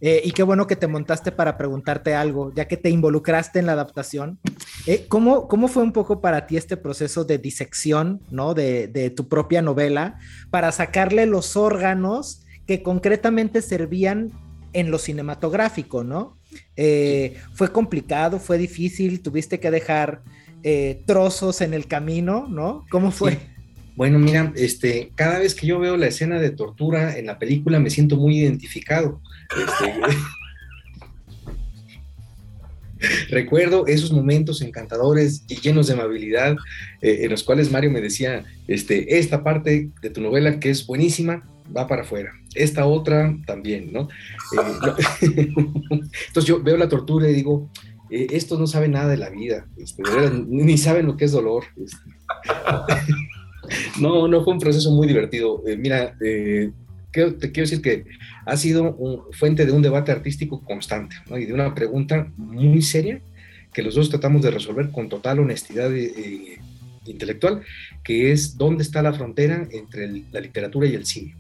Eh, 0.02 0.22
y 0.26 0.32
qué 0.32 0.44
bueno 0.44 0.68
que 0.68 0.76
te 0.76 0.88
montaste 0.88 1.32
para 1.32 1.58
preguntarte 1.58 2.14
algo, 2.14 2.54
ya 2.54 2.68
que 2.68 2.76
te 2.76 2.90
involucraste 2.90 3.60
en 3.60 3.68
la 3.68 3.72
adaptación. 3.72 4.40
Eh, 4.86 5.06
¿cómo, 5.08 5.48
¿Cómo 5.48 5.70
fue 5.70 5.84
un 5.84 5.94
poco 5.94 6.20
para 6.20 6.46
ti 6.46 6.58
este 6.58 6.76
proceso 6.76 7.24
de 7.24 7.38
disección 7.38 8.22
¿no? 8.30 8.54
de, 8.54 9.14
tu 9.16 9.30
propia 9.30 9.62
novela 9.62 10.20
para 10.50 10.74
sacarle 10.74 11.26
los 11.26 11.56
órganos 11.56 12.44
que 12.68 12.84
concretamente 12.84 13.62
servían 13.62 14.34
en 14.74 14.92
lo 14.92 14.98
cinematográfico, 14.98 16.04
¿no? 16.04 16.38
Eh, 16.76 17.38
fue 17.54 17.72
complicado, 17.72 18.40
fue 18.40 18.58
difícil, 18.58 19.22
tuviste 19.22 19.60
que 19.62 19.72
dejar 19.72 20.22
trozos 21.06 21.62
en 21.62 21.76
el 21.76 21.86
camino, 21.88 22.48
¿no? 22.50 22.84
¿Cómo 22.90 23.12
fue? 23.12 23.55
Bueno, 23.96 24.20
mira, 24.20 24.52
este, 24.56 25.12
cada 25.16 25.40
vez 25.40 25.56
que 25.56 25.68
yo 25.68 25.80
veo 25.80 25.96
la 25.96 26.08
escena 26.08 26.40
de 26.40 26.50
tortura 26.50 27.18
en 27.18 27.28
la 27.28 27.40
película 27.40 27.80
me 27.80 27.90
siento 27.90 28.18
muy 28.18 28.40
identificado. 28.40 29.22
Este, 29.58 29.94
recuerdo 33.30 33.88
esos 33.88 34.12
momentos 34.12 34.62
encantadores 34.62 35.44
y 35.48 35.56
llenos 35.56 35.88
de 35.88 35.94
amabilidad 35.94 36.56
eh, 37.02 37.20
en 37.22 37.32
los 37.32 37.44
cuales 37.44 37.72
Mario 37.72 37.92
me 37.92 38.02
decía, 38.02 38.44
este, 38.68 39.18
esta 39.18 39.44
parte 39.44 39.90
de 40.02 40.10
tu 40.10 40.22
novela 40.22 40.60
que 40.60 40.70
es 40.70 40.86
buenísima, 40.86 41.48
va 41.76 41.88
para 41.88 42.02
afuera. 42.02 42.34
Esta 42.54 42.86
otra 42.86 43.36
también, 43.46 43.94
¿no? 43.94 44.10
Eh, 45.22 45.22
entonces 46.28 46.46
yo 46.46 46.62
veo 46.62 46.76
la 46.76 46.90
tortura 46.90 47.30
y 47.30 47.34
digo, 47.34 47.70
eh, 48.10 48.28
estos 48.32 48.60
no 48.60 48.68
saben 48.68 48.92
nada 48.92 49.08
de 49.08 49.18
la 49.18 49.30
vida, 49.30 49.66
este, 49.78 50.04
ni 50.48 50.78
saben 50.78 51.08
lo 51.08 51.16
que 51.16 51.26
es 51.26 51.32
dolor. 51.32 51.64
Este. 51.78 51.98
No, 54.00 54.28
no 54.28 54.44
fue 54.44 54.54
un 54.54 54.60
proceso 54.60 54.92
muy 54.92 55.08
divertido. 55.08 55.64
Eh, 55.68 55.78
mira, 55.78 56.16
eh, 56.22 56.72
te 57.12 57.52
quiero 57.52 57.70
decir 57.70 57.82
que 57.82 58.06
ha 58.46 58.58
sido 58.58 58.98
fuente 59.32 59.66
de 59.66 59.72
un 59.72 59.82
debate 59.82 60.12
artístico 60.12 60.62
constante 60.64 61.16
y 61.30 61.46
de 61.46 61.54
una 61.54 61.74
pregunta 61.74 62.30
muy 62.36 62.82
seria 62.82 63.22
que 63.74 63.84
los 63.84 63.96
dos 63.96 64.10
tratamos 64.10 64.42
de 64.42 64.52
resolver 64.52 64.90
con 64.92 65.08
total 65.08 65.40
honestidad 65.40 65.96
eh, 65.96 66.60
intelectual, 67.06 67.62
que 68.04 68.32
es 68.32 68.58
dónde 68.58 68.84
está 68.84 69.02
la 69.02 69.14
frontera 69.14 69.68
entre 69.72 70.24
la 70.32 70.42
literatura 70.42 70.88
y 70.88 70.96
el 70.96 71.06
cine. 71.06 71.36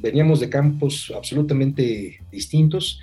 veníamos 0.00 0.40
de 0.40 0.50
campos 0.50 1.10
absolutamente 1.16 2.20
distintos 2.30 3.00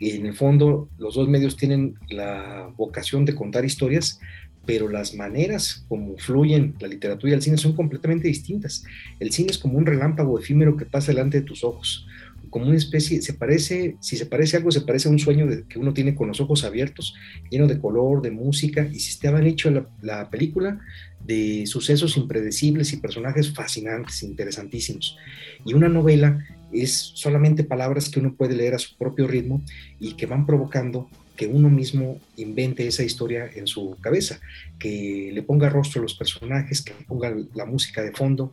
y 0.00 0.12
en 0.12 0.26
el 0.26 0.34
fondo 0.34 0.88
los 0.98 1.14
dos 1.14 1.28
medios 1.28 1.56
tienen 1.56 1.94
la 2.08 2.72
vocación 2.76 3.24
de 3.24 3.34
contar 3.34 3.64
historias, 3.64 4.18
pero 4.66 4.88
las 4.88 5.14
maneras 5.14 5.84
como 5.88 6.16
fluyen 6.18 6.74
la 6.80 6.88
literatura 6.88 7.32
y 7.32 7.34
el 7.34 7.42
cine 7.42 7.56
son 7.56 7.74
completamente 7.74 8.28
distintas. 8.28 8.84
El 9.18 9.32
cine 9.32 9.50
es 9.50 9.58
como 9.58 9.78
un 9.78 9.86
relámpago 9.86 10.38
efímero 10.38 10.76
que 10.76 10.86
pasa 10.86 11.12
delante 11.12 11.40
de 11.40 11.46
tus 11.46 11.64
ojos, 11.64 12.06
como 12.50 12.66
una 12.66 12.76
especie, 12.76 13.22
se 13.22 13.34
parece, 13.34 13.96
si 14.00 14.16
se 14.16 14.26
parece 14.26 14.56
algo, 14.56 14.70
se 14.72 14.80
parece 14.80 15.08
a 15.08 15.12
un 15.12 15.18
sueño 15.18 15.46
que 15.68 15.78
uno 15.78 15.94
tiene 15.94 16.14
con 16.14 16.28
los 16.28 16.40
ojos 16.40 16.64
abiertos, 16.64 17.14
lleno 17.48 17.68
de 17.68 17.78
color, 17.78 18.22
de 18.22 18.32
música, 18.32 18.88
y 18.90 18.98
si 18.98 19.10
estaban 19.10 19.46
hecho 19.46 19.70
la, 19.70 19.86
la 20.02 20.30
película 20.30 20.80
de 21.24 21.64
sucesos 21.66 22.16
impredecibles 22.16 22.92
y 22.92 22.96
personajes 22.96 23.52
fascinantes, 23.52 24.22
interesantísimos. 24.24 25.16
Y 25.64 25.74
una 25.74 25.88
novela 25.88 26.44
es 26.72 27.12
solamente 27.14 27.62
palabras 27.62 28.08
que 28.08 28.20
uno 28.20 28.34
puede 28.34 28.56
leer 28.56 28.74
a 28.74 28.78
su 28.78 28.96
propio 28.96 29.28
ritmo 29.28 29.62
y 30.00 30.14
que 30.14 30.26
van 30.26 30.44
provocando 30.44 31.08
que 31.40 31.46
uno 31.46 31.70
mismo 31.70 32.20
invente 32.36 32.86
esa 32.86 33.02
historia 33.02 33.50
en 33.54 33.66
su 33.66 33.96
cabeza, 34.02 34.38
que 34.78 35.30
le 35.32 35.42
ponga 35.42 35.70
rostro 35.70 35.98
a 35.98 36.02
los 36.02 36.12
personajes, 36.12 36.82
que 36.82 36.92
ponga 37.08 37.34
la 37.54 37.64
música 37.64 38.02
de 38.02 38.12
fondo. 38.12 38.52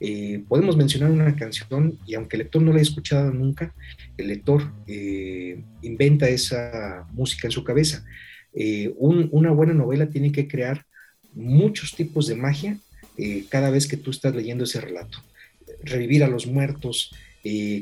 Eh, 0.00 0.42
podemos 0.46 0.76
mencionar 0.76 1.10
una 1.10 1.34
canción 1.34 1.98
y 2.04 2.14
aunque 2.14 2.36
el 2.36 2.42
lector 2.42 2.60
no 2.60 2.72
la 2.72 2.80
haya 2.80 2.90
escuchado 2.90 3.32
nunca, 3.32 3.72
el 4.18 4.28
lector 4.28 4.70
eh, 4.86 5.62
inventa 5.80 6.28
esa 6.28 7.06
música 7.14 7.48
en 7.48 7.52
su 7.52 7.64
cabeza. 7.64 8.04
Eh, 8.52 8.92
una 8.98 9.50
buena 9.52 9.72
novela 9.72 10.10
tiene 10.10 10.30
que 10.30 10.46
crear 10.46 10.84
muchos 11.32 11.96
tipos 11.96 12.26
de 12.26 12.34
magia 12.34 12.78
cada 13.48 13.70
vez 13.70 13.86
que 13.86 13.96
tú 13.96 14.10
estás 14.10 14.34
leyendo 14.34 14.64
ese 14.64 14.82
relato. 14.82 15.22
Revivir 15.82 16.22
a 16.22 16.28
los 16.28 16.46
muertos, 16.46 17.14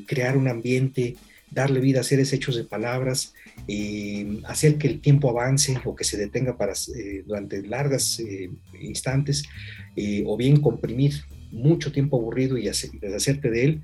crear 0.06 0.37
un 0.37 0.46
ambiente, 0.46 1.16
darle 1.54 1.80
vida 1.80 2.00
a 2.00 2.02
seres 2.02 2.32
hechos 2.32 2.56
de 2.56 2.64
palabras, 2.64 3.32
eh, 3.68 4.40
hacer 4.44 4.76
que 4.76 4.88
el 4.88 5.00
tiempo 5.00 5.30
avance 5.30 5.78
o 5.84 5.94
que 5.94 6.04
se 6.04 6.18
detenga 6.18 6.58
para, 6.58 6.73
eh, 6.73 7.23
durante 7.26 7.62
largas 7.62 8.18
eh, 8.20 8.50
instantes, 8.80 9.44
o 10.26 10.37
bien 10.37 10.61
comprimir 10.61 11.23
mucho 11.52 11.92
tiempo 11.92 12.16
aburrido 12.16 12.58
y 12.58 12.64
deshacerte 12.64 13.49
de 13.49 13.64
él, 13.64 13.82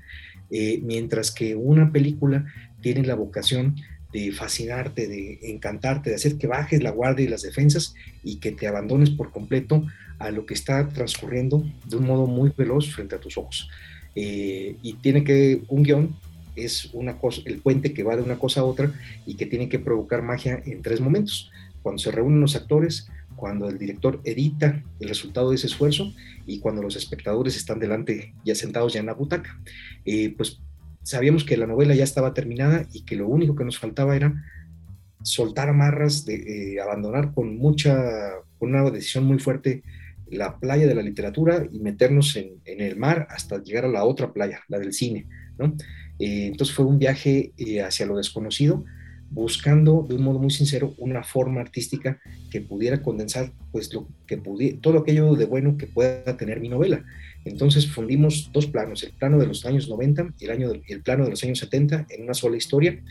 mientras 0.83 1.31
que 1.31 1.55
una 1.55 1.93
película 1.93 2.45
tiene 2.81 3.03
la 3.03 3.15
vocación 3.15 3.77
de 4.11 4.33
fascinarte, 4.33 5.07
de 5.07 5.39
encantarte, 5.43 6.09
de 6.09 6.17
hacer 6.17 6.37
que 6.37 6.47
bajes 6.47 6.83
la 6.83 6.89
guardia 6.89 7.25
y 7.25 7.29
las 7.29 7.43
defensas 7.43 7.95
y 8.25 8.41
que 8.41 8.51
te 8.51 8.67
abandones 8.67 9.11
por 9.11 9.31
completo 9.31 9.87
a 10.19 10.31
lo 10.31 10.45
que 10.45 10.53
está 10.53 10.89
transcurriendo 10.89 11.63
de 11.87 11.95
un 11.95 12.05
modo 12.05 12.27
muy 12.27 12.51
veloz 12.57 12.93
frente 12.93 13.15
a 13.15 13.21
tus 13.21 13.37
ojos. 13.37 13.69
y 14.13 14.93
tiene 15.01 15.23
que 15.23 15.61
un 15.69 15.83
guion 15.83 16.13
es 16.55 16.89
una 16.93 17.17
cosa, 17.17 17.41
el 17.45 17.59
puente 17.59 17.93
que 17.93 18.03
va 18.03 18.15
de 18.15 18.23
una 18.23 18.39
cosa 18.39 18.61
a 18.61 18.65
otra 18.65 18.91
y 19.25 19.35
que 19.35 19.45
tiene 19.45 19.69
que 19.69 19.79
provocar 19.79 20.21
magia 20.21 20.61
en 20.65 20.81
tres 20.81 21.01
momentos. 21.01 21.51
Cuando 21.81 21.99
se 22.01 22.11
reúnen 22.11 22.41
los 22.41 22.55
actores, 22.55 23.07
cuando 23.35 23.69
el 23.69 23.77
director 23.77 24.21
edita 24.23 24.83
el 24.99 25.09
resultado 25.09 25.49
de 25.49 25.55
ese 25.55 25.67
esfuerzo 25.67 26.13
y 26.45 26.59
cuando 26.59 26.83
los 26.83 26.95
espectadores 26.95 27.55
están 27.55 27.79
delante 27.79 28.33
ya 28.45 28.55
sentados 28.55 28.93
ya 28.93 28.99
en 28.99 29.07
la 29.07 29.13
butaca. 29.13 29.59
Eh, 30.05 30.33
pues 30.37 30.61
sabíamos 31.03 31.43
que 31.43 31.57
la 31.57 31.67
novela 31.67 31.95
ya 31.95 32.03
estaba 32.03 32.33
terminada 32.33 32.85
y 32.93 33.03
que 33.03 33.15
lo 33.15 33.27
único 33.27 33.55
que 33.55 33.65
nos 33.65 33.79
faltaba 33.79 34.15
era 34.15 34.33
soltar 35.23 35.69
amarras, 35.69 36.25
de 36.25 36.73
eh, 36.75 36.81
abandonar 36.81 37.33
con 37.33 37.57
mucha, 37.57 37.95
con 38.57 38.69
una 38.69 38.89
decisión 38.89 39.25
muy 39.25 39.39
fuerte 39.39 39.83
la 40.27 40.59
playa 40.59 40.87
de 40.87 40.95
la 40.95 41.01
literatura 41.01 41.67
y 41.69 41.79
meternos 41.79 42.35
en, 42.37 42.61
el 42.65 42.95
mar 42.97 43.27
hasta 43.29 43.61
llegar 43.61 43.85
a 43.85 43.89
la 43.89 44.05
otra 44.05 44.31
playa, 44.31 44.61
la 44.69 44.79
del 44.79 44.93
cine. 44.93 45.27
¿no? 45.57 45.75
Eh, 46.21 46.45
entonces 46.45 46.75
fue 46.75 46.85
un 46.85 46.99
viaje 46.99 47.51
eh, 47.57 47.81
hacia 47.81 48.05
lo 48.05 48.15
desconocido, 48.15 48.85
buscando 49.31 50.05
de 50.07 50.15
un 50.15 50.23
modo 50.23 50.37
muy 50.37 50.51
sincero 50.51 50.93
una 50.99 51.23
forma 51.23 51.61
artística 51.61 52.19
que 52.51 52.61
pudiera 52.61 53.01
condensar 53.01 53.51
pues 53.71 53.91
lo 53.91 54.07
que 54.27 54.37
pudiera, 54.37 54.77
todo 54.81 54.99
aquello 54.99 55.33
de 55.33 55.45
bueno 55.45 55.77
que 55.77 55.87
pueda 55.87 56.37
tener 56.37 56.59
mi 56.59 56.69
novela. 56.69 57.03
Entonces 57.43 57.87
fundimos 57.87 58.51
dos 58.53 58.67
planos, 58.67 59.01
el 59.01 59.13
plano 59.13 59.39
de 59.39 59.47
los 59.47 59.65
años 59.65 59.89
90 59.89 60.35
y 60.37 60.45
el, 60.45 60.51
año 60.51 60.71
el 60.87 61.01
plano 61.01 61.23
de 61.23 61.31
los 61.31 61.43
años 61.43 61.57
70 61.57 62.05
en 62.09 62.23
una 62.23 62.35
sola 62.35 62.55
historia 62.55 63.01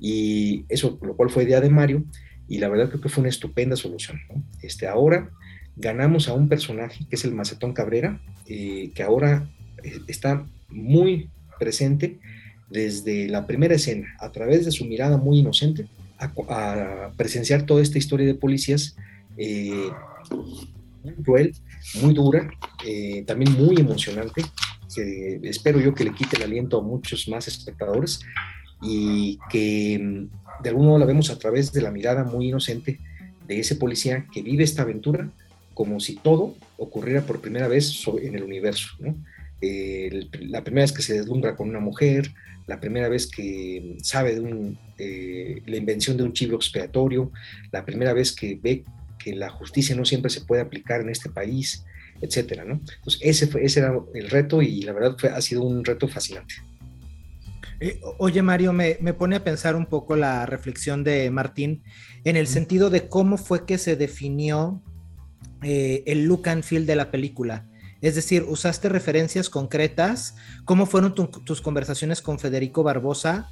y 0.00 0.64
eso, 0.68 0.98
lo 1.00 1.14
cual 1.14 1.30
fue 1.30 1.44
idea 1.44 1.60
de 1.60 1.70
Mario 1.70 2.02
y 2.48 2.58
la 2.58 2.68
verdad 2.68 2.88
creo 2.88 3.00
que 3.00 3.08
fue 3.08 3.20
una 3.20 3.30
estupenda 3.30 3.76
solución. 3.76 4.18
Este, 4.62 4.88
ahora 4.88 5.30
ganamos 5.76 6.28
a 6.28 6.34
un 6.34 6.48
personaje 6.48 7.06
que 7.08 7.14
es 7.14 7.24
el 7.24 7.34
Macetón 7.36 7.72
Cabrera, 7.72 8.20
eh, 8.46 8.90
que 8.96 9.04
ahora 9.04 9.48
eh, 9.84 10.00
está 10.08 10.44
muy 10.70 11.30
presente 11.60 12.18
desde 12.70 13.28
la 13.28 13.46
primera 13.46 13.74
escena, 13.74 14.08
a 14.18 14.30
través 14.30 14.64
de 14.64 14.72
su 14.72 14.84
mirada 14.84 15.16
muy 15.16 15.38
inocente, 15.38 15.86
a, 16.18 17.12
presenciar 17.16 17.64
toda 17.64 17.82
esta 17.82 17.98
historia 17.98 18.26
de 18.26 18.34
policías 18.34 18.96
eh, 19.36 19.90
muy 21.04 21.14
cruel, 21.22 21.54
muy 22.02 22.12
dura, 22.12 22.50
también 23.26 23.52
muy 23.52 23.76
emocionante, 23.76 24.42
que 24.94 25.40
espero 25.44 25.80
yo 25.80 25.94
que 25.94 26.04
le 26.04 26.14
quite 26.14 26.36
el 26.36 26.42
aliento 26.42 26.78
a 26.78 26.82
muchos 26.82 27.28
más 27.28 27.46
espectadores 27.46 28.20
y 28.82 29.38
que 29.50 29.98
mm, 29.98 30.62
de 30.62 30.68
algún 30.68 30.86
modo 30.86 30.98
la 30.98 31.06
vemos 31.06 31.30
a 31.30 31.38
través 31.38 31.72
de 31.72 31.82
la 31.82 31.90
mirada 31.90 32.24
muy 32.24 32.48
inocente 32.48 32.98
de 33.46 33.60
ese 33.60 33.76
policía 33.76 34.26
que 34.32 34.42
vive 34.42 34.64
esta 34.64 34.82
aventura 34.82 35.30
como 35.74 36.00
si 36.00 36.16
todo 36.16 36.54
ocurriera 36.76 37.22
por 37.22 37.40
primera 37.40 37.68
vez 37.68 38.04
en 38.20 38.34
el 38.34 38.42
universo. 38.42 38.88
la 39.60 40.64
primera 40.64 40.84
vez 40.84 40.92
que 40.92 41.02
se 41.02 41.14
deslumbra 41.14 41.56
con 41.56 41.68
una 41.68 41.80
mujer, 41.80 42.32
la 42.68 42.78
primera 42.78 43.08
vez 43.08 43.26
que 43.26 43.96
sabe 44.02 44.38
de 44.38 44.76
eh, 44.98 45.62
la 45.66 45.76
invención 45.76 46.16
de 46.16 46.22
un 46.22 46.32
chivo 46.32 46.54
expiatorio, 46.56 47.32
la 47.72 47.84
primera 47.84 48.12
vez 48.12 48.30
que 48.30 48.58
ve 48.62 48.84
que 49.18 49.34
la 49.34 49.48
justicia 49.48 49.96
no 49.96 50.04
siempre 50.04 50.30
se 50.30 50.42
puede 50.42 50.62
aplicar 50.62 51.00
en 51.00 51.08
este 51.08 51.30
país, 51.30 51.84
etcétera, 52.20 52.64
¿no? 52.64 52.74
Entonces 52.74 53.20
ese, 53.22 53.46
fue, 53.46 53.64
ese 53.64 53.80
era 53.80 53.98
el 54.14 54.30
reto 54.30 54.60
y 54.62 54.82
la 54.82 54.92
verdad 54.92 55.16
fue, 55.18 55.30
ha 55.30 55.40
sido 55.40 55.62
un 55.62 55.84
reto 55.84 56.08
fascinante. 56.08 56.56
Eh, 57.80 58.00
oye 58.18 58.42
Mario, 58.42 58.72
me, 58.72 58.96
pone 59.14 59.36
a 59.36 59.44
pensar 59.44 59.76
un 59.76 59.86
poco 59.86 60.16
la 60.16 60.46
reflexión 60.46 61.04
de 61.04 61.30
Martín 61.30 61.82
en 62.24 62.36
el 62.36 62.48
sentido 62.48 62.90
de 62.90 63.08
cómo 63.08 63.38
fue 63.38 63.66
que 63.66 63.78
se 63.78 63.96
definió 63.96 64.82
eh, 65.62 66.02
el 66.06 66.24
look 66.24 66.48
and 66.48 66.64
feel 66.64 66.86
de 66.86 66.96
la 66.96 67.10
película. 67.10 67.67
Es 68.00 68.14
decir, 68.14 68.44
usaste 68.48 68.88
referencias 68.88 69.50
concretas, 69.50 70.36
cómo 70.64 70.86
fueron 70.86 71.14
tus 71.14 71.60
conversaciones 71.60 72.22
con 72.22 72.38
Federico 72.38 72.82
Barbosa 72.82 73.50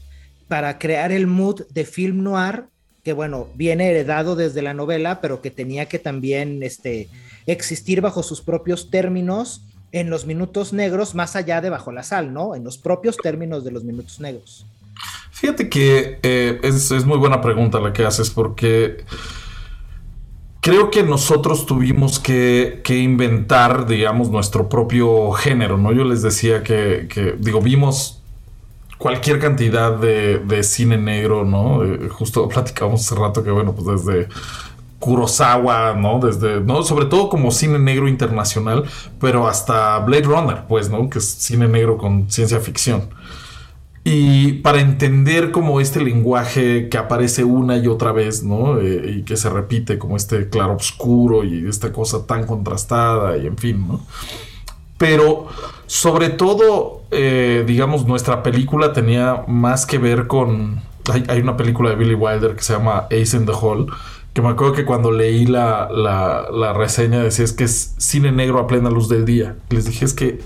para 0.48 0.78
crear 0.78 1.10
el 1.10 1.26
mood 1.26 1.62
de 1.70 1.84
film 1.84 2.22
noir 2.22 2.66
que 3.06 3.12
bueno, 3.12 3.46
viene 3.54 3.88
heredado 3.88 4.34
desde 4.34 4.62
la 4.62 4.74
novela, 4.74 5.20
pero 5.20 5.40
que 5.40 5.52
tenía 5.52 5.86
que 5.86 6.00
también 6.00 6.64
este, 6.64 7.08
existir 7.46 8.00
bajo 8.00 8.24
sus 8.24 8.40
propios 8.40 8.90
términos 8.90 9.62
en 9.92 10.10
los 10.10 10.26
minutos 10.26 10.72
negros, 10.72 11.14
más 11.14 11.36
allá 11.36 11.60
de 11.60 11.70
bajo 11.70 11.92
la 11.92 12.02
sal, 12.02 12.32
¿no? 12.32 12.56
En 12.56 12.64
los 12.64 12.78
propios 12.78 13.16
términos 13.16 13.62
de 13.62 13.70
los 13.70 13.84
minutos 13.84 14.18
negros. 14.18 14.66
Fíjate 15.30 15.68
que 15.68 16.18
eh, 16.20 16.58
es, 16.64 16.90
es, 16.90 17.04
muy 17.04 17.16
buena 17.16 17.40
pregunta 17.40 17.78
la 17.78 17.92
que 17.92 18.04
haces, 18.04 18.28
porque 18.28 19.04
creo 20.66 20.90
que 20.90 21.04
nosotros 21.04 21.64
tuvimos 21.64 22.18
que, 22.18 22.82
inventar, 22.88 23.86
digamos, 23.86 24.30
nuestro 24.30 24.68
propio 24.68 25.30
género, 25.30 25.78
¿no? 25.78 25.92
Yo 25.92 26.02
les 26.02 26.22
decía 26.22 26.64
que, 26.64 27.36
digo, 27.38 27.60
vimos 27.60 28.20
cualquier 28.98 29.38
cantidad 29.38 29.92
de, 29.92 30.40
de 30.40 30.64
cine 30.64 30.98
negro, 30.98 31.44
¿no? 31.44 31.84
Eh, 31.84 32.08
justo 32.08 32.48
platicamos 32.52 33.02
hace 33.02 33.14
rato 33.14 33.44
que, 33.44 33.52
bueno, 33.52 33.76
pues 33.76 34.04
desde 34.04 34.28
Kurosawa, 34.98 35.94
¿no? 35.94 36.18
Desde, 36.18 36.60
¿no? 36.60 36.82
Sobre 36.82 37.04
todo 37.04 37.28
como 37.28 37.52
cine 37.52 37.78
negro 37.78 38.08
internacional, 38.08 38.86
pero 39.20 39.46
hasta 39.46 40.00
Blade 40.00 40.24
Runner, 40.24 40.64
pues, 40.68 40.90
¿no? 40.90 41.08
Que 41.08 41.20
es 41.20 41.28
cine 41.28 41.68
negro 41.68 41.96
con 41.96 42.28
ciencia 42.28 42.58
ficción. 42.58 43.08
Y 44.08 44.52
para 44.62 44.80
entender 44.80 45.50
como 45.50 45.80
este 45.80 46.00
lenguaje 46.00 46.88
que 46.88 46.96
aparece 46.96 47.42
una 47.42 47.76
y 47.76 47.88
otra 47.88 48.12
vez, 48.12 48.44
¿no? 48.44 48.78
Eh, 48.78 49.16
y 49.16 49.22
que 49.22 49.36
se 49.36 49.50
repite 49.50 49.98
como 49.98 50.16
este 50.16 50.48
claro 50.48 50.76
oscuro 50.76 51.42
y 51.42 51.68
esta 51.68 51.92
cosa 51.92 52.24
tan 52.24 52.46
contrastada 52.46 53.36
y 53.36 53.48
en 53.48 53.58
fin, 53.58 53.88
¿no? 53.88 54.06
Pero 54.96 55.48
sobre 55.88 56.28
todo, 56.28 57.02
eh, 57.10 57.64
digamos, 57.66 58.06
nuestra 58.06 58.44
película 58.44 58.92
tenía 58.92 59.42
más 59.48 59.86
que 59.86 59.98
ver 59.98 60.28
con... 60.28 60.82
Hay, 61.28 61.40
una 61.40 61.56
película 61.56 61.90
de 61.90 61.96
Billy 61.96 62.14
Wilder 62.14 62.54
que 62.54 62.62
se 62.62 62.74
llama 62.74 63.08
Ace 63.10 63.36
in 63.36 63.44
the 63.44 63.52
Hall, 63.60 63.88
que 64.32 64.40
me 64.40 64.50
acuerdo 64.50 64.72
que 64.72 64.84
cuando 64.84 65.10
leí 65.10 65.46
la, 65.46 65.88
la, 65.90 66.46
la 66.52 66.72
reseña 66.72 67.24
decía 67.24 67.44
es 67.44 67.52
que 67.52 67.64
es 67.64 67.96
cine 67.98 68.30
negro 68.30 68.60
a 68.60 68.68
plena 68.68 68.88
luz 68.88 69.08
del 69.08 69.24
día. 69.24 69.56
Les 69.68 69.84
dije 69.84 70.04
es 70.04 70.14
que 70.14 70.38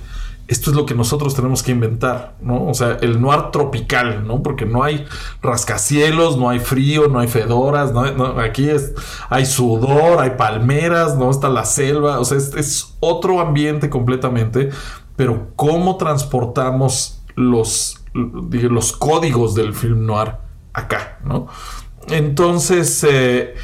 esto 0.50 0.70
es 0.70 0.76
lo 0.76 0.84
que 0.84 0.96
nosotros 0.96 1.36
tenemos 1.36 1.62
que 1.62 1.70
inventar, 1.70 2.34
¿no? 2.40 2.66
O 2.66 2.74
sea, 2.74 2.98
el 3.02 3.20
noir 3.20 3.52
tropical, 3.52 4.26
¿no? 4.26 4.42
Porque 4.42 4.66
no 4.66 4.82
hay 4.82 5.06
rascacielos, 5.40 6.36
no 6.36 6.50
hay 6.50 6.58
frío, 6.58 7.06
no 7.06 7.20
hay 7.20 7.28
fedoras, 7.28 7.92
¿no? 7.92 8.02
aquí 8.40 8.68
es, 8.68 8.92
hay 9.28 9.46
sudor, 9.46 10.18
hay 10.18 10.30
palmeras, 10.30 11.16
¿no? 11.16 11.30
Está 11.30 11.48
la 11.48 11.64
selva, 11.64 12.18
o 12.18 12.24
sea, 12.24 12.36
es, 12.36 12.96
otro 12.98 13.40
ambiente 13.40 13.88
completamente, 13.88 14.70
pero 15.14 15.52
cómo 15.54 15.96
transportamos 15.98 17.22
los, 17.36 18.04
los 18.12 18.90
códigos 18.90 19.54
del 19.54 19.72
film 19.72 20.04
noir 20.04 20.32
acá, 20.72 21.20
¿no? 21.24 21.46
Entonces, 22.08 23.06
eh, 23.08 23.54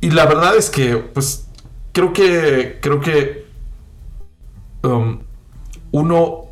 y 0.00 0.10
la 0.10 0.26
verdad 0.26 0.54
es 0.54 0.70
que, 0.70 0.96
pues, 0.96 1.48
creo 1.90 2.12
que, 2.12 2.78
creo 2.80 3.00
que 3.00 3.46
um, 4.84 5.25
uno 5.96 6.44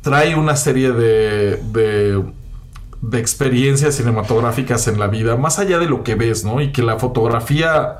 trae 0.00 0.34
una 0.34 0.56
serie 0.56 0.92
de, 0.92 1.56
de, 1.56 3.18
experiencias 3.18 3.96
cinematográficas 3.96 4.88
en 4.88 4.98
la 4.98 5.08
vida, 5.08 5.36
más 5.36 5.58
allá 5.58 5.78
de 5.78 5.86
lo 5.86 6.02
que 6.02 6.14
ves, 6.14 6.44
¿no? 6.44 6.62
Y 6.62 6.72
que 6.72 6.82
la 6.82 6.98
fotografía 6.98 7.98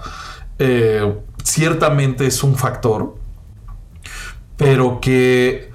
eh, 0.58 1.14
ciertamente 1.44 2.26
es 2.26 2.42
un 2.42 2.56
factor, 2.56 3.16
pero 4.56 4.98
que 5.00 5.70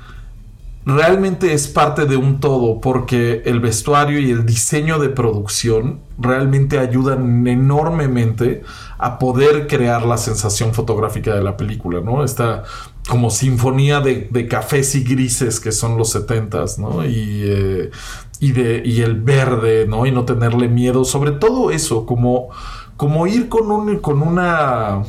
realmente 0.84 1.54
es 1.54 1.68
parte 1.68 2.06
de 2.06 2.18
un 2.18 2.40
todo, 2.40 2.82
porque 2.82 3.44
el 3.46 3.60
vestuario 3.60 4.20
y 4.20 4.32
el 4.32 4.48
diseño 4.48 4.98
de 4.98 5.10
producción 5.10 6.00
realmente 6.18 6.80
ayudan 6.80 7.46
enormemente 7.46 8.64
a 8.98 9.20
poder 9.20 9.68
crear 9.68 10.06
la 10.06 10.18
sensación 10.18 10.74
fotográfica 10.74 11.36
de 11.36 11.44
la 11.44 11.56
película, 11.56 12.02
¿no? 12.02 12.24
Esta 12.24 12.64
como 13.08 13.30
sinfonía 13.30 14.00
de, 14.00 14.48
cafés 14.48 14.96
y 14.96 15.04
grises 15.04 15.60
que 15.60 15.72
son 15.72 15.98
los 15.98 16.12
setentas, 16.12 16.80
¿no? 16.80 17.06
Y, 17.06 17.44
eh, 17.44 17.92
y, 18.40 18.52
de, 18.54 18.82
y 18.86 19.02
el 19.02 19.22
verde, 19.22 19.86
¿no? 19.88 20.06
Y 20.06 20.12
no 20.12 20.26
tenerle 20.26 20.68
miedo, 20.68 21.04
sobre 21.04 21.32
todo 21.32 21.72
eso, 21.72 22.06
como, 22.06 22.50
como 22.98 23.28
ir 23.28 23.50
con, 23.50 23.72
un, 23.72 24.00
con, 24.00 24.22
una, 24.22 25.04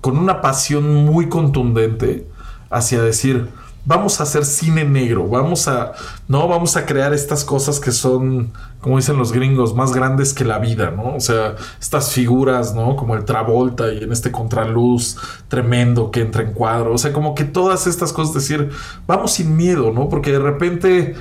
con 0.00 0.16
una 0.16 0.40
pasión 0.40 0.94
muy 1.04 1.28
contundente 1.28 2.28
hacia 2.70 3.02
decir, 3.02 3.48
vamos 3.86 4.18
a 4.18 4.22
hacer 4.22 4.44
cine 4.44 4.84
negro, 4.84 5.28
vamos 5.28 5.68
a, 5.68 5.92
no, 6.26 6.48
vamos 6.48 6.76
a 6.76 6.86
crear 6.86 7.12
estas 7.12 7.44
cosas 7.44 7.80
que 7.80 7.92
son, 7.92 8.52
como 8.80 8.96
dicen 8.96 9.18
los 9.18 9.32
gringos, 9.32 9.74
más 9.74 9.92
grandes 9.92 10.32
que 10.32 10.44
la 10.44 10.58
vida, 10.58 10.90
¿no? 10.90 11.14
O 11.16 11.20
sea, 11.20 11.56
estas 11.80 12.12
figuras, 12.12 12.74
¿no? 12.74 12.96
Como 12.96 13.14
el 13.14 13.24
Travolta 13.24 13.92
y 13.92 14.02
en 14.02 14.12
este 14.12 14.32
contraluz 14.32 15.18
tremendo 15.48 16.10
que 16.10 16.22
entra 16.22 16.42
en 16.42 16.52
cuadro, 16.52 16.94
o 16.94 16.98
sea, 16.98 17.12
como 17.12 17.34
que 17.34 17.44
todas 17.44 17.86
estas 17.86 18.12
cosas, 18.12 18.34
decir, 18.34 18.70
vamos 19.06 19.32
sin 19.32 19.56
miedo, 19.56 19.92
¿no? 19.92 20.08
Porque 20.08 20.32
de 20.32 20.38
repente, 20.38 21.14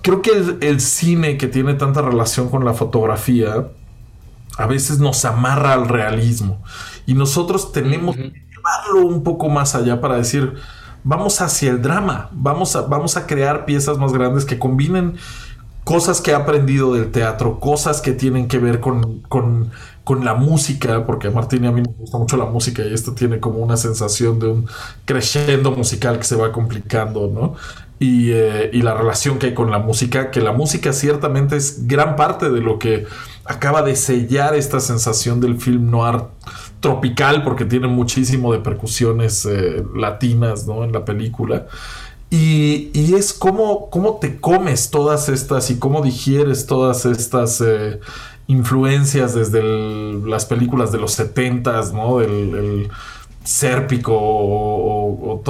creo 0.00 0.22
que 0.22 0.30
el, 0.60 0.80
cine 0.80 1.36
que 1.36 1.48
tiene 1.48 1.74
tanta 1.74 2.00
relación 2.00 2.48
con 2.48 2.64
la 2.64 2.72
fotografía, 2.72 3.68
a 4.56 4.66
veces 4.66 4.98
nos 4.98 5.24
amarra 5.24 5.74
al 5.74 5.88
realismo 5.88 6.62
y 7.06 7.14
nosotros 7.14 7.72
tenemos 7.72 8.16
que 8.16 8.32
llevarlo 8.32 9.06
un 9.06 9.22
poco 9.22 9.48
más 9.48 9.74
allá 9.74 10.00
para 10.00 10.16
decir, 10.16 10.54
vamos 11.04 11.40
hacia 11.40 11.70
el 11.70 11.82
drama, 11.82 12.28
vamos 12.32 12.76
a, 12.76 12.82
vamos 12.82 13.16
a 13.16 13.26
crear 13.26 13.64
piezas 13.64 13.98
más 13.98 14.12
grandes 14.12 14.44
que 14.44 14.58
combinen 14.58 15.16
cosas 15.84 16.20
que 16.20 16.32
ha 16.32 16.38
aprendido 16.38 16.94
del 16.94 17.10
teatro, 17.10 17.58
cosas 17.58 18.00
que 18.00 18.12
tienen 18.12 18.48
que 18.48 18.58
ver 18.58 18.80
con, 18.80 19.20
con, 19.22 19.70
con 20.04 20.24
la 20.24 20.34
música, 20.34 21.04
porque 21.06 21.28
a 21.28 21.30
Martín 21.30 21.64
y 21.64 21.66
a 21.66 21.72
mí 21.72 21.82
nos 21.82 21.96
gusta 21.96 22.18
mucho 22.18 22.36
la 22.36 22.44
música 22.44 22.84
y 22.84 22.94
esto 22.94 23.12
tiene 23.12 23.40
como 23.40 23.58
una 23.58 23.76
sensación 23.76 24.38
de 24.38 24.46
un 24.48 24.66
crescendo 25.04 25.72
musical 25.72 26.18
que 26.18 26.24
se 26.24 26.36
va 26.36 26.52
complicando, 26.52 27.28
¿no? 27.28 27.56
Y, 27.98 28.30
eh, 28.30 28.70
y, 28.72 28.80
la 28.80 28.94
relación 28.94 29.38
que 29.38 29.48
hay 29.48 29.54
con 29.54 29.70
la 29.70 29.78
música, 29.78 30.30
que 30.30 30.40
la 30.40 30.52
música 30.52 30.92
ciertamente 30.94 31.56
es 31.56 31.86
gran 31.86 32.16
parte 32.16 32.48
de 32.48 32.60
lo 32.60 32.78
que 32.78 33.06
acaba 33.44 33.82
de 33.82 33.94
sellar 33.94 34.54
esta 34.54 34.80
sensación 34.80 35.38
del 35.40 35.60
film 35.60 35.90
noir 35.90 36.22
tropical, 36.80 37.42
porque 37.44 37.64
tiene 37.64 37.86
muchísimo 37.86 38.52
de 38.52 38.58
percusiones 38.58 39.46
eh, 39.46 39.84
latinas 39.94 40.66
¿no? 40.66 40.84
en 40.84 40.92
la 40.92 41.04
película. 41.04 41.66
Y, 42.30 42.90
y 42.94 43.14
es 43.14 43.32
cómo, 43.32 43.90
cómo, 43.90 44.18
te 44.20 44.40
comes 44.40 44.90
todas 44.90 45.28
estas 45.28 45.70
y 45.70 45.78
cómo 45.78 46.00
digieres 46.00 46.66
todas 46.66 47.04
estas 47.04 47.60
eh, 47.60 48.00
influencias 48.46 49.34
desde 49.34 49.62
las 50.24 50.46
películas 50.46 50.92
de 50.92 50.98
los 50.98 51.12
70 51.12 51.92
¿no? 51.92 52.18
Del 52.18 52.54
el 52.54 52.90
Sérpico 53.42 54.12
o, 54.14 55.42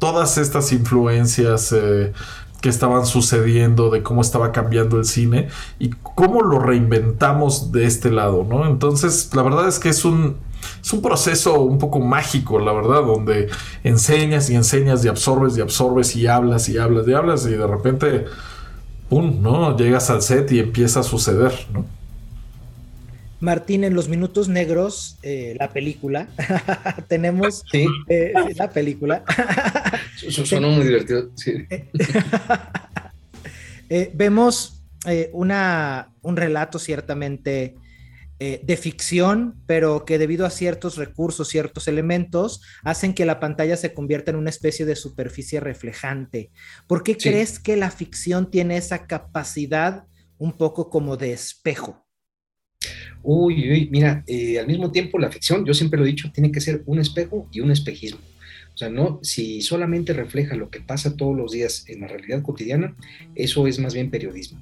todas 0.00 0.38
estas 0.38 0.72
influencias 0.72 1.72
eh, 1.72 2.12
que 2.60 2.68
estaban 2.70 3.04
sucediendo, 3.04 3.90
de 3.90 4.02
cómo 4.02 4.22
estaba 4.22 4.52
cambiando 4.52 4.96
el 4.96 5.04
cine 5.04 5.48
y 5.78 5.90
cómo 5.90 6.42
lo 6.42 6.58
reinventamos 6.58 7.72
de 7.72 7.84
este 7.84 8.10
lado, 8.10 8.44
¿no? 8.48 8.66
Entonces, 8.66 9.30
la 9.34 9.42
verdad 9.42 9.68
es 9.68 9.78
que 9.78 9.90
es 9.90 10.04
un, 10.04 10.38
es 10.86 10.92
un 10.92 11.02
proceso 11.02 11.62
un 11.62 11.78
poco 11.78 11.98
mágico, 11.98 12.60
la 12.60 12.72
verdad, 12.72 13.02
donde 13.02 13.48
enseñas 13.82 14.48
y 14.50 14.54
enseñas 14.54 15.04
y 15.04 15.08
absorbes 15.08 15.58
y 15.58 15.60
absorbes 15.60 16.14
y 16.14 16.28
hablas 16.28 16.68
y 16.68 16.78
hablas 16.78 17.08
y 17.08 17.12
hablas 17.12 17.46
y 17.46 17.50
de 17.50 17.66
repente, 17.66 18.26
¡pum!, 19.08 19.42
¿no? 19.42 19.76
Llegas 19.76 20.10
al 20.10 20.22
set 20.22 20.52
y 20.52 20.60
empieza 20.60 21.00
a 21.00 21.02
suceder, 21.02 21.52
¿no? 21.72 21.84
Martín, 23.40 23.82
en 23.82 23.94
los 23.94 24.08
minutos 24.08 24.48
negros, 24.48 25.18
eh, 25.24 25.56
la 25.58 25.72
película, 25.72 26.28
tenemos 27.08 27.64
¿Sí? 27.72 27.88
eh, 28.08 28.32
la 28.54 28.70
película. 28.70 29.24
Sonó 30.44 30.70
muy 30.70 30.84
divertido. 30.84 31.30
Sí. 31.34 31.66
eh, 33.90 34.12
vemos 34.14 34.84
eh, 35.04 35.30
una, 35.32 36.12
un 36.22 36.36
relato 36.36 36.78
ciertamente 36.78 37.74
de 38.38 38.76
ficción, 38.76 39.62
pero 39.66 40.04
que 40.04 40.18
debido 40.18 40.44
a 40.44 40.50
ciertos 40.50 40.96
recursos, 40.96 41.48
ciertos 41.48 41.88
elementos, 41.88 42.62
hacen 42.82 43.14
que 43.14 43.24
la 43.24 43.40
pantalla 43.40 43.76
se 43.76 43.94
convierta 43.94 44.30
en 44.30 44.36
una 44.36 44.50
especie 44.50 44.84
de 44.84 44.94
superficie 44.94 45.58
reflejante. 45.60 46.50
¿Por 46.86 47.02
qué 47.02 47.14
sí. 47.14 47.30
crees 47.30 47.58
que 47.58 47.76
la 47.76 47.90
ficción 47.90 48.50
tiene 48.50 48.76
esa 48.76 49.06
capacidad 49.06 50.04
un 50.38 50.52
poco 50.52 50.90
como 50.90 51.16
de 51.16 51.32
espejo? 51.32 52.06
Uy, 53.22 53.70
uy, 53.70 53.88
mira, 53.90 54.22
eh, 54.26 54.58
al 54.58 54.66
mismo 54.66 54.92
tiempo 54.92 55.18
la 55.18 55.30
ficción, 55.30 55.64
yo 55.64 55.74
siempre 55.74 55.98
lo 55.98 56.04
he 56.04 56.10
dicho, 56.10 56.30
tiene 56.32 56.52
que 56.52 56.60
ser 56.60 56.82
un 56.86 57.00
espejo 57.00 57.48
y 57.50 57.60
un 57.60 57.70
espejismo. 57.70 58.20
O 58.74 58.78
sea, 58.78 58.90
no, 58.90 59.20
si 59.22 59.62
solamente 59.62 60.12
refleja 60.12 60.54
lo 60.54 60.70
que 60.70 60.80
pasa 60.80 61.16
todos 61.16 61.36
los 61.36 61.52
días 61.52 61.84
en 61.88 62.02
la 62.02 62.08
realidad 62.08 62.42
cotidiana, 62.42 62.94
eso 63.34 63.66
es 63.66 63.78
más 63.78 63.94
bien 63.94 64.10
periodismo. 64.10 64.60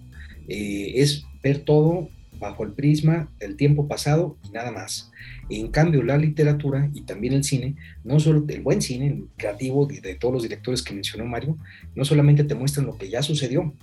Eh, 0.49 0.93
es 0.97 1.25
ver 1.43 1.59
todo 1.59 2.09
bajo 2.45 2.65
el 2.65 2.73
prisma 2.73 3.29
del 3.39 3.57
tiempo 3.57 3.89
pasado 3.89 4.37
y 4.45 4.51
nada 4.51 4.71
más. 4.71 5.11
En 5.51 5.69
cambio, 5.69 6.03
la 6.03 6.17
literatura 6.17 6.91
y 6.95 7.03
también 7.03 7.35
el 7.35 7.45
cine, 7.45 7.77
no 8.05 8.21
solo 8.21 8.45
el 8.49 8.61
buen 8.63 8.81
cine 8.81 9.09
el 9.09 9.25
creativo 9.37 9.87
de, 9.87 10.01
de 10.01 10.15
todos 10.15 10.35
los 10.35 10.43
directores 10.43 10.83
que 10.83 10.95
mencionó 10.95 11.27
Mario, 11.27 11.59
no 11.95 12.05
solamente 12.05 12.45
te 12.45 12.55
muestran 12.55 12.87
lo 12.87 12.97
que 12.97 13.09
ya 13.09 13.23
sucedió, 13.23 13.75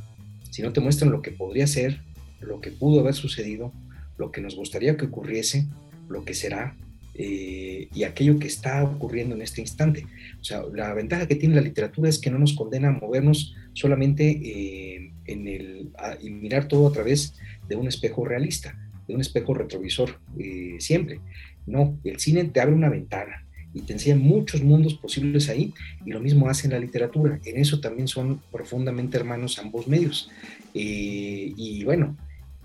sino 0.49 0.73
te 0.73 0.81
muestran 0.81 1.11
lo 1.11 1.21
que 1.21 1.31
podría 1.31 1.67
ser, 1.67 2.01
lo 2.39 2.61
que 2.61 2.71
pudo 2.71 2.99
haber 2.99 3.13
sucedido, 3.13 3.73
lo 4.17 4.31
que 4.31 4.41
nos 4.41 4.55
gustaría 4.55 4.97
que 4.97 5.05
ocurriese, 5.05 5.67
lo 6.09 6.23
que 6.23 6.33
será 6.33 6.75
eh, 7.13 7.89
y 7.93 8.03
aquello 8.03 8.39
que 8.39 8.47
está 8.47 8.83
ocurriendo 8.83 9.35
en 9.35 9.41
este 9.41 9.61
instante. 9.61 10.05
O 10.39 10.43
sea, 10.43 10.63
la 10.73 10.93
ventaja 10.93 11.27
que 11.27 11.35
tiene 11.35 11.55
la 11.55 11.61
literatura 11.61 12.09
es 12.09 12.19
que 12.19 12.31
no 12.31 12.39
nos 12.39 12.53
condena 12.53 12.87
a 12.87 12.91
movernos 12.91 13.55
solamente 13.73 14.29
eh, 14.29 15.11
en 15.25 15.47
el, 15.47 15.89
a, 15.97 16.17
y 16.21 16.29
mirar 16.29 16.67
todo 16.67 16.87
a 16.87 16.91
través 16.93 17.35
de 17.71 17.77
un 17.77 17.87
espejo 17.87 18.25
realista, 18.25 18.77
de 19.07 19.15
un 19.15 19.21
espejo 19.21 19.53
retrovisor 19.53 20.19
eh, 20.37 20.75
siempre. 20.79 21.21
No, 21.65 21.97
el 22.03 22.19
cine 22.19 22.43
te 22.43 22.59
abre 22.59 22.75
una 22.75 22.89
ventana 22.89 23.45
y 23.73 23.83
te 23.83 23.93
enseña 23.93 24.17
muchos 24.17 24.61
mundos 24.61 24.95
posibles 24.95 25.47
ahí 25.47 25.73
y 26.05 26.11
lo 26.11 26.19
mismo 26.19 26.49
hace 26.49 26.67
en 26.67 26.73
la 26.73 26.79
literatura. 26.79 27.39
En 27.45 27.57
eso 27.57 27.79
también 27.79 28.09
son 28.09 28.41
profundamente 28.51 29.15
hermanos 29.15 29.57
ambos 29.57 29.87
medios. 29.87 30.29
Eh, 30.73 31.53
y 31.55 31.85
bueno, 31.85 32.17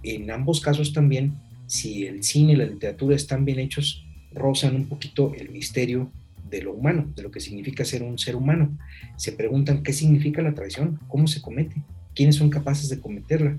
en 0.02 0.28
ambos 0.32 0.60
casos 0.60 0.92
también 0.92 1.34
si 1.68 2.04
el 2.04 2.24
cine 2.24 2.54
y 2.54 2.56
la 2.56 2.66
literatura 2.66 3.14
están 3.14 3.44
bien 3.44 3.60
hechos, 3.60 4.04
rozan 4.32 4.74
un 4.74 4.86
poquito 4.86 5.34
el 5.34 5.50
misterio 5.50 6.10
de 6.50 6.62
lo 6.62 6.72
humano, 6.72 7.12
de 7.14 7.22
lo 7.22 7.30
que 7.30 7.38
significa 7.38 7.84
ser 7.84 8.02
un 8.02 8.18
ser 8.18 8.34
humano. 8.34 8.76
Se 9.16 9.30
preguntan 9.30 9.84
qué 9.84 9.92
significa 9.92 10.42
la 10.42 10.54
traición, 10.54 10.98
cómo 11.06 11.28
se 11.28 11.40
comete, 11.40 11.76
quiénes 12.12 12.34
son 12.34 12.50
capaces 12.50 12.88
de 12.88 12.98
cometerla, 12.98 13.56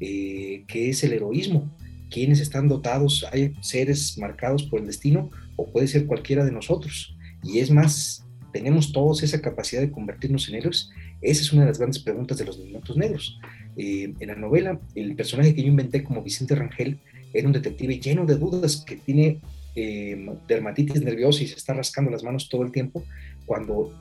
eh, 0.00 0.64
qué 0.66 0.90
es 0.90 1.04
el 1.04 1.12
heroísmo, 1.12 1.70
quiénes 2.10 2.40
están 2.40 2.68
dotados, 2.68 3.26
hay 3.32 3.54
seres 3.60 4.18
marcados 4.18 4.64
por 4.64 4.80
el 4.80 4.86
destino 4.86 5.30
o 5.56 5.70
puede 5.70 5.86
ser 5.86 6.06
cualquiera 6.06 6.44
de 6.44 6.52
nosotros. 6.52 7.16
Y 7.42 7.58
es 7.58 7.70
más, 7.70 8.24
tenemos 8.52 8.92
todos 8.92 9.22
esa 9.22 9.40
capacidad 9.40 9.80
de 9.80 9.90
convertirnos 9.90 10.48
en 10.48 10.56
héroes. 10.56 10.90
Esa 11.20 11.42
es 11.42 11.52
una 11.52 11.62
de 11.62 11.68
las 11.68 11.78
grandes 11.78 12.02
preguntas 12.02 12.38
de 12.38 12.44
los 12.44 12.58
minutos 12.58 12.96
negros. 12.96 13.38
Eh, 13.76 14.12
en 14.18 14.28
la 14.28 14.34
novela, 14.34 14.80
el 14.94 15.14
personaje 15.14 15.54
que 15.54 15.62
yo 15.62 15.68
inventé 15.68 16.02
como 16.02 16.22
Vicente 16.22 16.54
Rangel 16.54 16.98
era 17.32 17.46
un 17.46 17.52
detective 17.52 18.00
lleno 18.00 18.26
de 18.26 18.36
dudas 18.36 18.84
que 18.86 18.96
tiene 18.96 19.40
eh, 19.76 20.28
dermatitis 20.48 21.00
nerviosa 21.02 21.44
y 21.44 21.46
se 21.46 21.54
está 21.54 21.74
rascando 21.74 22.10
las 22.10 22.24
manos 22.24 22.48
todo 22.48 22.62
el 22.62 22.72
tiempo 22.72 23.04
cuando 23.46 23.92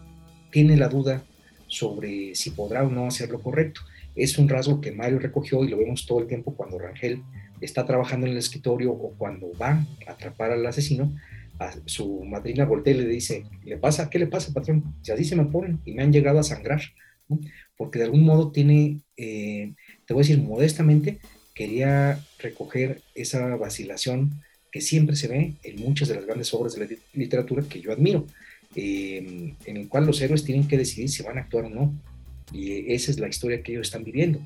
tiene 0.51 0.75
la 0.77 0.89
duda 0.89 1.23
sobre 1.67 2.33
si 2.33 2.49
podrá 2.49 2.83
o 2.83 2.89
no 2.89 3.05
hacer 3.05 3.29
lo 3.29 3.41
correcto. 3.41 3.81
Es 4.19 4.37
un 4.37 4.49
rasgo 4.49 4.81
que 4.81 4.91
Mario 4.91 5.17
recogió 5.19 5.63
y 5.63 5.69
lo 5.69 5.77
vemos 5.77 6.05
todo 6.05 6.19
el 6.19 6.27
tiempo 6.27 6.53
cuando 6.53 6.77
Rangel 6.77 7.23
está 7.61 7.85
trabajando 7.85 8.27
en 8.27 8.33
el 8.33 8.37
escritorio 8.37 8.91
o 8.91 9.13
cuando 9.17 9.51
va 9.57 9.85
a 10.05 10.11
atrapar 10.11 10.51
al 10.51 10.65
asesino. 10.65 11.15
A 11.57 11.73
su 11.85 12.23
madrina 12.25 12.65
voltea 12.65 12.93
y 12.93 12.97
le 12.97 13.07
dice, 13.07 13.45
¿le 13.63 13.77
pasa? 13.77 14.09
¿Qué 14.09 14.19
le 14.19 14.27
pasa, 14.27 14.53
patrón? 14.53 14.83
Si 15.01 15.11
así 15.11 15.23
se 15.23 15.35
me 15.35 15.45
ponen 15.45 15.79
y 15.85 15.93
me 15.93 16.03
han 16.03 16.11
llegado 16.11 16.39
a 16.39 16.43
sangrar. 16.43 16.81
Porque 17.77 17.99
de 17.99 18.05
algún 18.05 18.25
modo 18.25 18.51
tiene, 18.51 18.99
eh, 19.15 19.73
te 20.05 20.13
voy 20.13 20.21
a 20.21 20.25
decir 20.27 20.41
modestamente, 20.41 21.19
quería 21.53 22.19
recoger 22.39 23.01
esa 23.15 23.55
vacilación 23.55 24.41
que 24.71 24.81
siempre 24.81 25.15
se 25.15 25.27
ve 25.27 25.53
en 25.63 25.81
muchas 25.81 26.07
de 26.07 26.15
las 26.15 26.25
grandes 26.25 26.53
obras 26.53 26.75
de 26.75 26.85
la 26.85 26.95
literatura 27.13 27.63
que 27.67 27.81
yo 27.81 27.91
admiro, 27.91 28.25
eh, 28.75 29.53
en 29.65 29.77
el 29.77 29.87
cual 29.87 30.05
los 30.05 30.21
héroes 30.21 30.43
tienen 30.43 30.67
que 30.67 30.77
decidir 30.77 31.09
si 31.09 31.23
van 31.23 31.37
a 31.37 31.41
actuar 31.41 31.65
o 31.65 31.69
no. 31.69 31.93
Y 32.51 32.91
esa 32.93 33.11
es 33.11 33.19
la 33.19 33.27
historia 33.27 33.61
que 33.61 33.73
ellos 33.73 33.87
están 33.87 34.03
viviendo. 34.03 34.39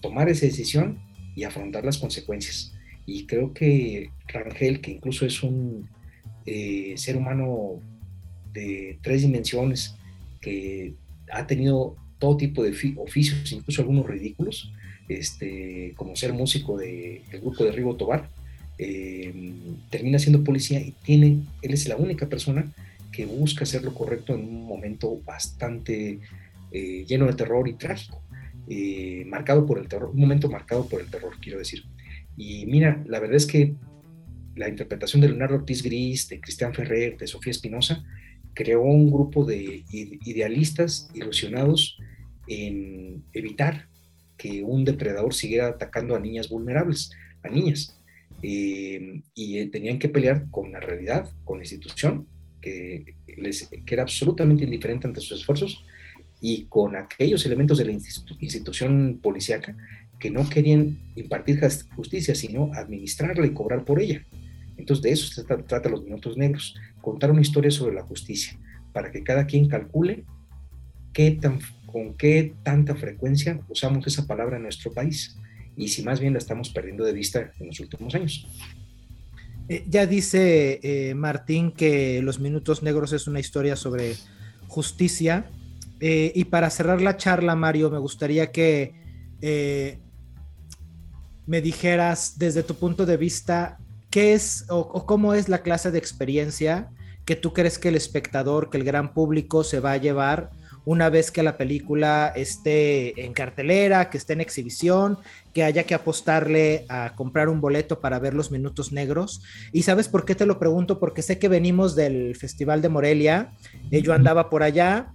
Tomar 0.00 0.28
esa 0.28 0.46
decisión 0.46 0.98
y 1.34 1.44
afrontar 1.44 1.84
las 1.84 1.98
consecuencias. 1.98 2.72
Y 3.06 3.26
creo 3.26 3.52
que 3.52 4.10
Rangel, 4.28 4.80
que 4.80 4.92
incluso 4.92 5.26
es 5.26 5.42
un 5.42 5.88
eh, 6.46 6.94
ser 6.96 7.16
humano 7.16 7.80
de 8.52 8.98
tres 9.02 9.22
dimensiones, 9.22 9.94
que 10.40 10.94
ha 11.30 11.46
tenido 11.46 11.96
todo 12.18 12.36
tipo 12.36 12.62
de 12.62 12.70
oficios, 12.96 13.52
incluso 13.52 13.82
algunos 13.82 14.06
ridículos, 14.06 14.72
este, 15.08 15.92
como 15.96 16.16
ser 16.16 16.32
músico 16.32 16.78
del 16.78 17.22
de, 17.30 17.38
grupo 17.40 17.64
de 17.64 17.72
Rigo 17.72 17.96
Tobar, 17.96 18.28
eh, 18.78 19.52
termina 19.90 20.18
siendo 20.18 20.44
policía 20.44 20.80
y 20.80 20.92
tiene, 21.02 21.42
él 21.62 21.74
es 21.74 21.86
la 21.88 21.96
única 21.96 22.28
persona 22.28 22.70
que 23.12 23.26
busca 23.26 23.64
hacer 23.64 23.82
lo 23.82 23.92
correcto 23.92 24.34
en 24.34 24.40
un 24.40 24.64
momento 24.64 25.20
bastante 25.26 26.20
eh, 26.72 27.04
lleno 27.06 27.26
de 27.26 27.34
terror 27.34 27.68
y 27.68 27.74
trágico, 27.74 28.22
eh, 28.68 29.24
marcado 29.26 29.66
por 29.66 29.78
el 29.78 29.88
terror, 29.88 30.10
un 30.10 30.20
momento 30.20 30.48
marcado 30.48 30.88
por 30.88 31.00
el 31.00 31.08
terror, 31.08 31.36
quiero 31.40 31.58
decir. 31.58 31.84
Y 32.36 32.66
mira, 32.66 33.02
la 33.06 33.20
verdad 33.20 33.36
es 33.36 33.46
que 33.46 33.74
la 34.56 34.68
interpretación 34.68 35.20
de 35.20 35.28
Leonardo 35.28 35.56
Ortiz 35.56 35.82
Gris, 35.82 36.28
de 36.28 36.40
Cristian 36.40 36.74
Ferrer, 36.74 37.16
de 37.16 37.26
Sofía 37.26 37.50
Espinosa, 37.50 38.04
creó 38.54 38.82
un 38.82 39.10
grupo 39.10 39.44
de 39.44 39.84
idealistas 39.90 41.08
ilusionados 41.14 41.98
en 42.46 43.24
evitar 43.32 43.88
que 44.36 44.62
un 44.62 44.84
depredador 44.84 45.34
siguiera 45.34 45.68
atacando 45.68 46.16
a 46.16 46.20
niñas 46.20 46.48
vulnerables, 46.48 47.10
a 47.42 47.48
niñas. 47.48 48.00
Eh, 48.42 49.22
y 49.34 49.66
tenían 49.66 49.98
que 49.98 50.08
pelear 50.08 50.46
con 50.50 50.72
la 50.72 50.80
realidad, 50.80 51.30
con 51.44 51.58
la 51.58 51.64
institución, 51.64 52.26
que, 52.60 53.16
les, 53.36 53.68
que 53.68 53.94
era 53.94 54.02
absolutamente 54.02 54.64
indiferente 54.64 55.06
ante 55.06 55.20
sus 55.20 55.40
esfuerzos, 55.40 55.84
y 56.40 56.64
con 56.64 56.96
aquellos 56.96 57.44
elementos 57.46 57.78
de 57.78 57.84
la 57.84 57.92
institu 57.92 58.34
institución 58.40 59.18
policíaca 59.22 59.76
que 60.18 60.30
no 60.30 60.48
querían 60.48 60.98
impartir 61.16 61.60
justicia, 61.96 62.34
sino 62.34 62.72
administrarla 62.74 63.46
y 63.46 63.52
cobrar 63.52 63.84
por 63.84 64.00
ella. 64.00 64.24
Entonces 64.76 65.02
de 65.02 65.12
eso 65.12 65.26
se 65.32 65.44
trata, 65.44 65.64
trata 65.64 65.88
los 65.88 66.04
minutos 66.04 66.36
negros, 66.36 66.74
contar 67.00 67.30
una 67.30 67.40
historia 67.40 67.70
sobre 67.70 67.94
la 67.94 68.02
justicia, 68.02 68.58
para 68.92 69.10
que 69.10 69.22
cada 69.22 69.46
quien 69.46 69.68
calcule 69.68 70.24
qué 71.12 71.32
tan, 71.32 71.60
con 71.86 72.14
qué 72.14 72.54
tanta 72.62 72.94
frecuencia 72.94 73.60
usamos 73.68 74.06
esa 74.06 74.26
palabra 74.26 74.56
en 74.56 74.62
nuestro 74.62 74.92
país 74.92 75.36
y 75.76 75.88
si 75.88 76.02
más 76.02 76.20
bien 76.20 76.34
la 76.34 76.38
estamos 76.38 76.70
perdiendo 76.70 77.04
de 77.04 77.12
vista 77.12 77.52
en 77.58 77.68
los 77.68 77.80
últimos 77.80 78.14
años. 78.14 78.46
Eh, 79.68 79.84
ya 79.88 80.06
dice 80.06 80.80
eh, 80.82 81.14
Martín 81.14 81.72
que 81.72 82.20
Los 82.22 82.40
Minutos 82.40 82.82
Negros 82.82 83.12
es 83.12 83.26
una 83.26 83.40
historia 83.40 83.76
sobre 83.76 84.16
justicia. 84.66 85.48
Eh, 86.00 86.32
y 86.34 86.44
para 86.44 86.70
cerrar 86.70 87.00
la 87.00 87.16
charla, 87.16 87.54
Mario, 87.54 87.90
me 87.90 87.98
gustaría 87.98 88.50
que 88.50 88.98
me 91.46 91.60
dijeras 91.60 92.38
desde 92.38 92.62
tu 92.62 92.74
punto 92.76 93.06
de 93.06 93.16
vista 93.16 93.78
qué 94.10 94.34
es 94.34 94.66
o, 94.68 95.06
cómo 95.06 95.34
es 95.34 95.48
la 95.48 95.62
clase 95.62 95.90
de 95.90 95.98
experiencia 95.98 96.90
que 97.24 97.36
tú 97.36 97.52
crees 97.52 97.78
que 97.78 97.88
el 97.88 97.96
espectador, 97.96 98.70
que 98.70 98.78
el 98.78 98.84
gran 98.84 99.14
público 99.14 99.64
se 99.64 99.80
va 99.80 99.92
a 99.92 99.96
llevar 99.96 100.50
una 100.84 101.10
vez 101.10 101.30
que 101.30 101.42
la 101.42 101.56
película 101.56 102.32
esté 102.34 103.24
en 103.24 103.32
cartelera, 103.32 104.10
que 104.10 104.18
esté 104.18 104.32
en 104.32 104.40
exhibición, 104.40 105.18
que 105.52 105.62
haya 105.64 105.84
que 105.84 105.94
apostarle 105.94 106.86
a 106.88 107.14
comprar 107.16 107.48
un 107.48 107.60
boleto 107.60 108.00
para 108.00 108.18
ver 108.18 108.34
los 108.34 108.50
minutos 108.50 108.90
negros. 108.90 109.42
Y 109.72 109.82
sabes 109.82 110.08
por 110.08 110.24
qué 110.24 110.34
te 110.34 110.46
lo 110.46 110.58
pregunto, 110.58 110.98
porque 110.98 111.22
sé 111.22 111.38
que 111.38 111.48
venimos 111.48 111.94
del 111.94 112.34
Festival 112.34 112.80
de 112.80 112.88
Morelia, 112.88 113.52
eh, 113.90 114.02
yo 114.02 114.14
andaba 114.14 114.48
por 114.48 114.62
allá 114.62 115.14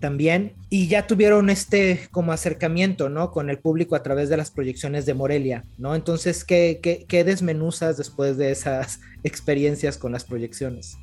también 0.00 0.52
y 0.70 0.86
ya 0.86 1.06
tuvieron 1.06 1.50
este 1.50 2.08
como 2.10 2.32
acercamiento, 2.32 3.08
¿no? 3.08 3.30
Con 3.32 3.50
el 3.50 3.58
público 3.58 3.96
a 3.96 4.02
través 4.02 4.28
de 4.28 4.36
las 4.36 4.50
proyecciones 4.50 5.06
de 5.06 5.14
Morelia, 5.14 5.64
¿no? 5.76 5.94
Entonces, 5.94 6.44
¿qué, 6.44 6.80
qué, 7.08 7.24
desmenuzas 7.24 7.96
después 7.96 8.36
de 8.36 8.52
esas 8.52 9.00
experiencias 9.24 9.98
con 9.98 10.12
las 10.12 10.24
proyecciones? 10.24 10.96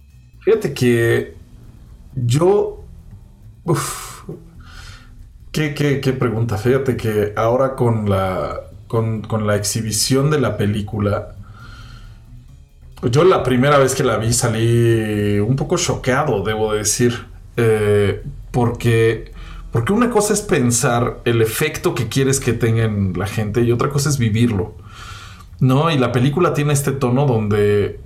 Fíjate 0.44 0.74
que 0.74 1.34
yo 2.16 2.86
Uf. 3.66 4.24
¿Qué, 5.52 5.74
qué, 5.74 6.14
pregunta? 6.14 6.58
Fíjate 6.58 6.98
que 6.98 7.34
ahora 7.36 7.76
con 7.76 8.10
la, 8.10 8.62
con, 8.88 9.48
la 9.48 9.56
exhibición 9.56 10.30
de 10.30 10.40
la 10.40 10.58
película, 10.58 11.36
yo 13.10 13.24
la 13.24 13.42
primera 13.42 13.78
vez 13.78 13.96
que 13.96 14.04
la 14.04 14.18
vi 14.18 14.34
salí 14.34 15.40
un 15.40 15.56
poco 15.56 15.78
choqueado, 15.78 16.44
debo 16.44 16.74
decir, 16.74 17.26
eh, 17.58 18.22
porque, 18.56 19.34
porque 19.72 19.92
una 19.92 20.10
cosa 20.10 20.34
es 20.34 20.42
pensar 20.42 21.20
el 21.26 21.42
efecto 21.42 21.94
que 21.94 22.08
quieres 22.08 22.40
que 22.40 22.54
tenga 22.54 22.90
la 23.18 23.28
gente 23.28 23.62
y 23.62 23.72
otra 23.72 23.90
cosa 23.90 24.08
es 24.08 24.18
vivirlo. 24.18 24.74
¿No? 25.60 25.92
Y 25.92 25.98
la 25.98 26.12
película 26.12 26.54
tiene 26.54 26.74
este 26.74 26.92
tono 26.92 27.26
donde 27.26 28.00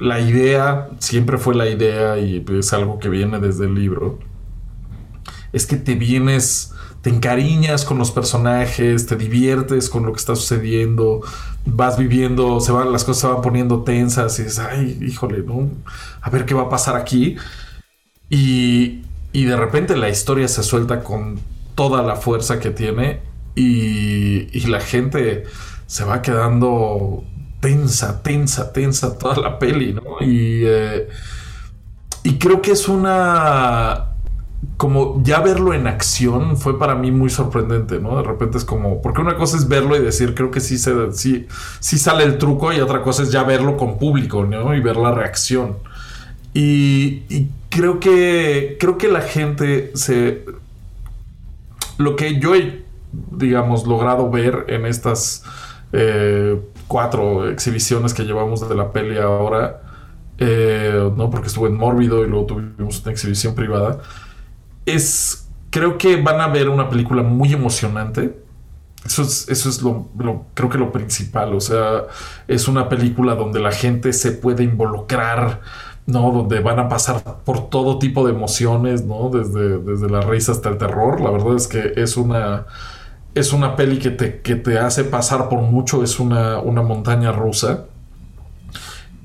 la 0.00 0.20
idea 0.20 0.88
siempre 0.98 1.36
fue 1.36 1.54
la 1.54 1.68
idea 1.68 2.18
y 2.18 2.44
es 2.58 2.72
algo 2.72 2.98
que 2.98 3.08
viene 3.08 3.38
desde 3.38 3.66
el 3.66 3.74
libro 3.74 4.18
es 5.52 5.66
que 5.66 5.76
te 5.76 5.94
vienes, 5.94 6.72
te 7.02 7.10
encariñas 7.10 7.84
con 7.84 7.98
los 7.98 8.10
personajes, 8.10 9.06
te 9.06 9.16
diviertes 9.16 9.88
con 9.88 10.06
lo 10.06 10.12
que 10.12 10.18
está 10.18 10.36
sucediendo, 10.36 11.22
vas 11.64 11.98
viviendo, 11.98 12.60
se 12.60 12.72
van, 12.72 12.92
las 12.92 13.04
cosas 13.04 13.22
se 13.22 13.26
van 13.26 13.42
poniendo 13.42 13.82
tensas 13.82 14.38
y 14.38 14.44
dices, 14.44 14.58
ay, 14.60 14.98
híjole, 15.02 15.42
¿no? 15.42 15.68
A 16.20 16.30
ver 16.30 16.46
qué 16.46 16.54
va 16.54 16.62
a 16.62 16.68
pasar 16.68 16.96
aquí. 16.96 17.36
Y, 18.28 19.02
y 19.32 19.44
de 19.44 19.56
repente 19.56 19.96
la 19.96 20.08
historia 20.08 20.48
se 20.48 20.62
suelta 20.62 21.02
con 21.02 21.40
toda 21.74 22.02
la 22.02 22.16
fuerza 22.16 22.58
que 22.58 22.70
tiene 22.70 23.20
y, 23.54 24.66
la 24.68 24.80
gente 24.80 25.44
se 25.86 26.04
va 26.04 26.22
quedando 26.22 27.24
tensa, 27.60 28.22
tensa, 28.22 28.72
tensa 28.72 29.18
toda 29.18 29.36
la 29.36 29.58
peli, 29.58 29.94
¿no? 29.94 30.24
Y, 30.24 30.62
eh, 30.64 31.08
y 32.22 32.38
creo 32.38 32.62
que 32.62 32.72
es 32.72 32.88
una 32.88 34.10
como 34.76 35.22
ya 35.22 35.40
verlo 35.40 35.74
en 35.74 35.86
acción 35.86 36.56
fue 36.56 36.78
para 36.78 36.94
mí 36.94 37.10
muy 37.10 37.30
sorprendente, 37.30 37.98
¿no? 37.98 38.16
De 38.16 38.22
repente 38.22 38.58
es 38.58 38.64
como, 38.64 39.00
porque 39.00 39.20
una 39.20 39.36
cosa 39.36 39.56
es 39.56 39.68
verlo 39.68 39.96
y 39.96 40.00
decir, 40.00 40.34
creo 40.34 40.50
que 40.50 40.60
sí, 40.60 40.78
se, 40.78 41.12
sí, 41.12 41.46
sí 41.80 41.98
sale 41.98 42.24
el 42.24 42.38
truco 42.38 42.72
y 42.72 42.80
otra 42.80 43.02
cosa 43.02 43.22
es 43.22 43.30
ya 43.30 43.42
verlo 43.42 43.76
con 43.76 43.98
público, 43.98 44.44
¿no? 44.44 44.74
Y 44.74 44.80
ver 44.80 44.96
la 44.96 45.12
reacción. 45.12 45.76
Y, 46.52 47.48
creo 47.70 47.98
que, 47.98 48.76
creo 48.78 48.98
que 48.98 49.08
la 49.08 49.22
gente 49.22 49.92
se... 49.94 50.44
Lo 51.96 52.16
que 52.16 52.38
yo 52.38 52.54
he, 52.54 52.84
digamos, 53.32 53.86
logrado 53.86 54.30
ver 54.30 54.66
en 54.68 54.84
estas 54.84 55.44
eh, 55.92 56.60
cuatro 56.86 57.48
exhibiciones 57.48 58.12
que 58.14 58.24
llevamos 58.24 58.68
de 58.68 58.74
la 58.74 58.92
peli 58.92 59.18
ahora, 59.18 59.82
eh, 60.38 61.10
¿no? 61.16 61.30
Porque 61.30 61.48
estuve 61.48 61.68
en 61.68 61.76
Mórbido 61.76 62.24
y 62.24 62.28
luego 62.28 62.46
tuvimos 62.46 63.02
una 63.02 63.12
exhibición 63.12 63.54
privada 63.54 64.00
es, 64.86 65.48
creo 65.70 65.98
que 65.98 66.20
van 66.20 66.40
a 66.40 66.48
ver 66.48 66.68
una 66.68 66.88
película 66.88 67.22
muy 67.22 67.52
emocionante. 67.52 68.38
Eso 69.04 69.22
es, 69.22 69.48
eso 69.48 69.68
es 69.70 69.80
lo, 69.82 70.08
creo 70.54 70.68
que 70.68 70.78
lo 70.78 70.92
principal. 70.92 71.54
O 71.54 71.60
sea, 71.60 72.04
es 72.48 72.68
una 72.68 72.88
película 72.88 73.34
donde 73.34 73.60
la 73.60 73.72
gente 73.72 74.12
se 74.12 74.32
puede 74.32 74.62
involucrar, 74.64 75.62
¿no? 76.10 76.30
Donde 76.32 76.60
van 76.60 76.78
a 76.78 76.88
pasar 76.88 77.22
por 77.44 77.70
todo 77.70 77.98
tipo 77.98 78.26
de 78.26 78.32
emociones, 78.32 79.04
¿no? 79.04 79.30
Desde, 79.30 79.78
desde 79.78 80.08
la 80.08 80.20
risa 80.20 80.52
hasta 80.52 80.68
el 80.68 80.78
terror. 80.78 81.20
La 81.20 81.30
verdad 81.30 81.56
es 81.56 81.68
que 81.68 81.92
es 81.96 82.16
una, 82.16 82.66
es 83.34 83.52
una 83.52 83.76
peli 83.76 83.98
que 83.98 84.10
te, 84.10 84.40
que 84.40 84.56
te 84.56 84.78
hace 84.78 85.04
pasar 85.04 85.48
por 85.48 85.60
mucho. 85.60 86.02
Es 86.02 86.20
una, 86.20 86.58
una 86.60 86.82
montaña 86.82 87.32
rusa. 87.32 87.86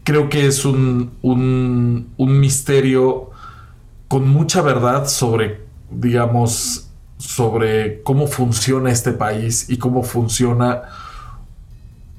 Creo 0.04 0.30
que 0.30 0.46
es 0.46 0.66
un, 0.66 1.12
un, 1.22 2.14
un 2.18 2.40
misterio 2.40 3.32
con 4.08 4.30
mucha 4.30 4.62
verdad 4.62 5.08
sobre, 5.08 5.62
digamos, 5.90 6.90
sobre 7.18 8.04
cómo 8.04 8.28
funciona 8.28 8.92
este 8.92 9.12
país 9.12 9.70
y 9.70 9.78
cómo 9.78 10.04
funciona 10.04 10.84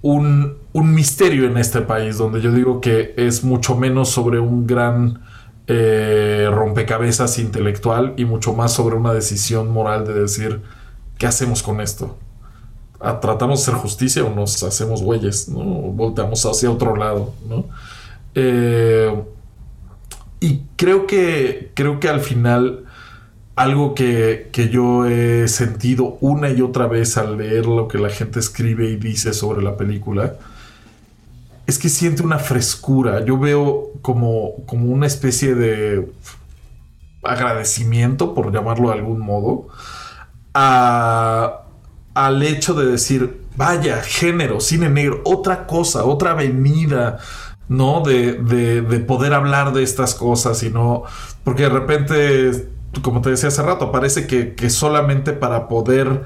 un, 0.02 0.58
misterio 0.82 1.46
en 1.46 1.56
este 1.58 1.80
país, 1.80 2.18
donde 2.18 2.40
yo 2.40 2.52
digo 2.52 2.80
que 2.80 3.14
es 3.16 3.44
mucho 3.44 3.76
menos 3.76 4.10
sobre 4.10 4.40
un 4.40 4.66
gran 4.66 5.20
eh, 5.66 6.48
rompecabezas 6.52 7.38
intelectual 7.38 8.14
y 8.16 8.24
mucho 8.24 8.52
más 8.52 8.72
sobre 8.72 8.96
una 8.96 9.12
decisión 9.12 9.70
moral 9.70 10.06
de 10.06 10.14
decir, 10.14 10.62
¿qué 11.18 11.26
hacemos 11.26 11.62
con 11.62 11.80
esto? 11.80 12.18
¿Tratamos 13.20 13.64
de 13.64 13.70
hacer 13.70 13.80
justicia 13.80 14.24
o 14.24 14.34
nos 14.34 14.62
hacemos 14.62 15.02
güeyes? 15.02 15.48
¿no? 15.48 15.62
volteamos 15.64 16.44
hacia 16.46 16.70
otro 16.70 16.96
lado, 16.96 17.34
¿no? 17.48 17.66
Eh, 18.34 19.14
y 20.40 20.62
creo 20.76 21.06
que, 21.06 21.72
creo 21.74 22.00
que 22.00 22.08
al 22.08 22.20
final 22.20 22.86
algo 23.56 23.94
que, 23.94 24.50
yo 24.70 25.06
he 25.06 25.48
sentido 25.48 26.18
una 26.20 26.50
y 26.50 26.60
otra 26.60 26.86
vez 26.86 27.16
al 27.16 27.38
leer 27.38 27.66
lo 27.66 27.88
que 27.88 27.98
la 27.98 28.10
gente 28.10 28.38
escribe 28.38 28.90
y 28.90 28.96
dice 28.96 29.32
sobre 29.32 29.62
la 29.62 29.78
película, 29.78 30.34
es 31.66 31.78
que 31.78 31.88
siente 31.88 32.22
una 32.22 32.38
frescura. 32.38 33.24
Yo 33.24 33.38
veo 33.38 33.92
como, 34.02 34.64
como 34.66 34.86
una 34.86 35.06
especie 35.06 35.54
de 35.54 36.12
agradecimiento, 37.22 38.34
por 38.34 38.52
llamarlo 38.52 38.88
de 38.88 38.94
algún 38.94 39.20
modo, 39.20 39.68
al 40.54 42.42
hecho 42.42 42.74
de 42.74 42.86
decir, 42.86 43.42
vaya, 43.56 44.00
género, 44.02 44.60
cine 44.60 44.88
negro, 44.88 45.22
otra 45.24 45.66
cosa, 45.66 46.04
otra 46.04 46.30
avenida, 46.32 47.18
¿no? 47.68 48.00
De, 48.00 48.34
de, 48.34 49.00
poder 49.00 49.34
hablar 49.34 49.72
de 49.72 49.82
estas 49.82 50.14
cosas 50.14 50.62
y 50.62 50.70
no, 50.70 51.02
porque 51.44 51.64
de 51.64 51.68
repente, 51.68 52.68
como 53.02 53.20
te 53.20 53.30
decía 53.30 53.48
hace 53.48 53.62
rato, 53.62 53.90
parece 53.90 54.26
que, 54.26 54.54
que, 54.54 54.70
solamente 54.70 55.32
para 55.32 55.68
poder 55.68 56.22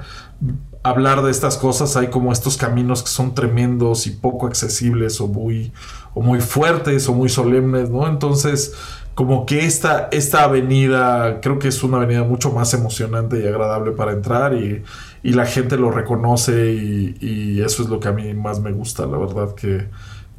hablar 0.83 1.21
de 1.21 1.31
estas 1.31 1.57
cosas 1.57 1.95
hay 1.97 2.07
como 2.07 2.31
estos 2.31 2.57
caminos 2.57 3.03
que 3.03 3.09
son 3.09 3.35
tremendos 3.35 4.07
y 4.07 4.11
poco 4.11 4.47
accesibles 4.47 5.21
o 5.21 5.27
muy, 5.27 5.71
o 6.13 6.21
muy 6.21 6.41
fuertes 6.41 7.07
o 7.07 7.13
muy 7.13 7.29
solemnes, 7.29 7.89
¿no? 7.89 8.07
Entonces, 8.07 8.73
como 9.13 9.45
que 9.45 9.65
esta, 9.65 10.09
esta 10.11 10.43
avenida 10.43 11.41
creo 11.41 11.59
que 11.59 11.67
es 11.67 11.83
una 11.83 11.97
avenida 11.97 12.23
mucho 12.23 12.51
más 12.51 12.73
emocionante 12.73 13.39
y 13.39 13.47
agradable 13.47 13.91
para 13.91 14.13
entrar 14.13 14.53
y, 14.55 14.83
y 15.23 15.33
la 15.33 15.45
gente 15.45 15.77
lo 15.77 15.91
reconoce 15.91 16.71
y, 16.73 17.17
y 17.21 17.61
eso 17.61 17.83
es 17.83 17.89
lo 17.89 17.99
que 17.99 18.07
a 18.07 18.11
mí 18.13 18.33
más 18.33 18.59
me 18.59 18.71
gusta, 18.71 19.05
la 19.05 19.17
verdad 19.17 19.53
que 19.53 19.89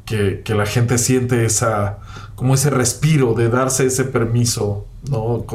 que, 0.05 0.43
la 0.55 0.65
gente 0.65 0.97
siente 0.97 1.45
esa, 1.45 1.99
como 2.35 2.53
ese 2.53 2.69
respiro 2.69 3.33
de 3.33 3.49
darse 3.49 3.85
ese 3.85 4.05
permiso, 4.05 4.87
¿no? 5.09 5.45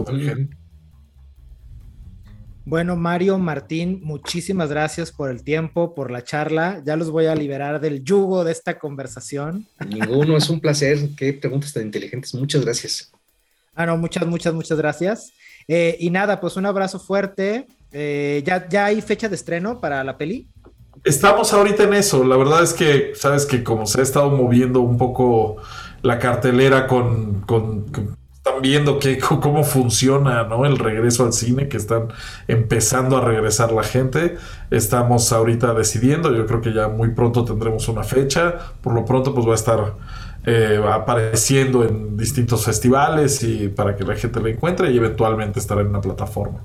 Bueno, 2.69 2.97
Mario, 2.97 3.39
Martín, 3.39 4.01
muchísimas 4.03 4.69
gracias 4.69 5.11
por 5.11 5.31
el 5.31 5.43
tiempo, 5.43 5.95
por 5.95 6.11
la 6.11 6.23
charla. 6.23 6.83
Ya 6.85 6.97
los 6.97 7.11
voy 7.11 7.25
a 7.25 7.35
liberar 7.35 7.81
del 7.81 8.05
yugo 8.05 8.45
de 8.45 8.53
esta 8.53 8.79
conversación. 8.79 9.67
Ninguno, 9.89 10.37
es 10.37 10.51
un 10.51 10.61
placer. 10.61 10.99
Qué 11.17 11.33
preguntas 11.33 11.73
tan 11.73 11.85
inteligentes. 11.85 12.35
Muchas 12.35 12.63
gracias. 12.63 13.11
Ah, 13.75 13.87
no, 13.87 13.97
muchas, 13.97 14.27
muchas, 14.27 14.53
muchas 14.53 14.77
gracias. 14.77 15.33
Eh, 15.67 15.97
y 15.99 16.11
nada, 16.11 16.41
pues 16.41 16.59
un 16.59 16.67
abrazo 16.67 17.01
fuerte. 17.01 17.67
Eh, 17.91 18.43
¿ya, 18.45 18.69
¿Ya 18.69 18.85
hay 18.85 19.01
fecha 19.01 19.31
de 19.31 19.37
estreno 19.37 19.81
para 19.81 20.05
la 20.05 20.19
peli? 20.19 20.47
Estamos 21.05 21.55
ahorita 21.55 21.85
en 21.85 21.95
eso. 21.95 22.23
La 22.23 22.37
verdad 22.37 22.63
es 22.63 22.75
que, 22.75 23.13
sabes 23.15 23.47
que 23.47 23.65
como 23.65 23.87
se 23.87 24.01
ha 24.01 24.03
estado 24.03 24.29
moviendo 24.29 24.83
un 24.83 24.99
poco 24.99 25.57
la 26.03 26.19
cartelera 26.19 26.87
con, 26.87 27.47
están 28.59 28.63
viendo 28.63 28.99
que, 28.99 29.19
cómo 29.19 29.65
funciona 29.65 30.45
¿no? 30.45 30.65
el 30.65 30.79
regreso 30.79 31.25
al 31.25 31.33
cine, 31.33 31.69
que 31.69 31.77
están 31.77 32.09
empezando 32.47 33.17
a 33.17 33.21
regresar 33.21 33.73
la 33.73 33.83
gente. 33.83 34.37
Estamos 34.71 35.33
ahorita 35.33 35.75
decidiendo, 35.75 36.35
yo 36.35 36.47
creo 36.47 36.61
que 36.61 36.73
ya 36.73 36.89
muy 36.89 37.11
pronto 37.11 37.45
tendremos 37.45 37.89
una 37.89 38.03
fecha. 38.03 38.57
Por 38.81 38.95
lo 38.95 39.05
pronto 39.05 39.35
pues 39.35 39.47
va 39.47 39.53
a 39.53 39.55
estar 39.55 39.95
eh, 40.47 40.81
apareciendo 40.91 41.85
en 41.85 42.17
distintos 42.17 42.65
festivales 42.65 43.43
y 43.43 43.69
para 43.69 43.97
que 43.97 44.05
la 44.05 44.15
gente 44.15 44.41
la 44.41 44.51
encuentre 44.51 44.91
y 44.91 44.97
eventualmente 44.97 45.59
estará 45.59 45.81
en 45.81 45.89
una 45.89 46.01
plataforma. 46.01 46.61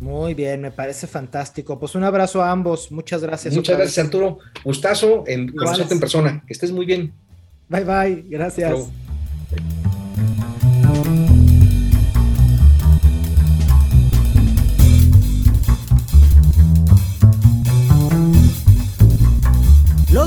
Muy 0.00 0.34
bien, 0.34 0.60
me 0.60 0.70
parece 0.70 1.06
fantástico. 1.06 1.78
Pues 1.78 1.94
un 1.94 2.04
abrazo 2.04 2.42
a 2.42 2.50
ambos. 2.50 2.92
Muchas 2.92 3.22
gracias. 3.22 3.54
Muchas 3.54 3.78
gracias, 3.78 4.04
Arturo. 4.04 4.38
Gustazo 4.62 5.24
en 5.26 5.54
conocerte 5.54 5.94
en 5.94 6.00
persona. 6.00 6.42
Que 6.46 6.52
estés 6.52 6.72
muy 6.72 6.84
bien. 6.84 7.12
Bye 7.68 7.84
bye. 7.84 8.24
Gracias. 8.28 8.90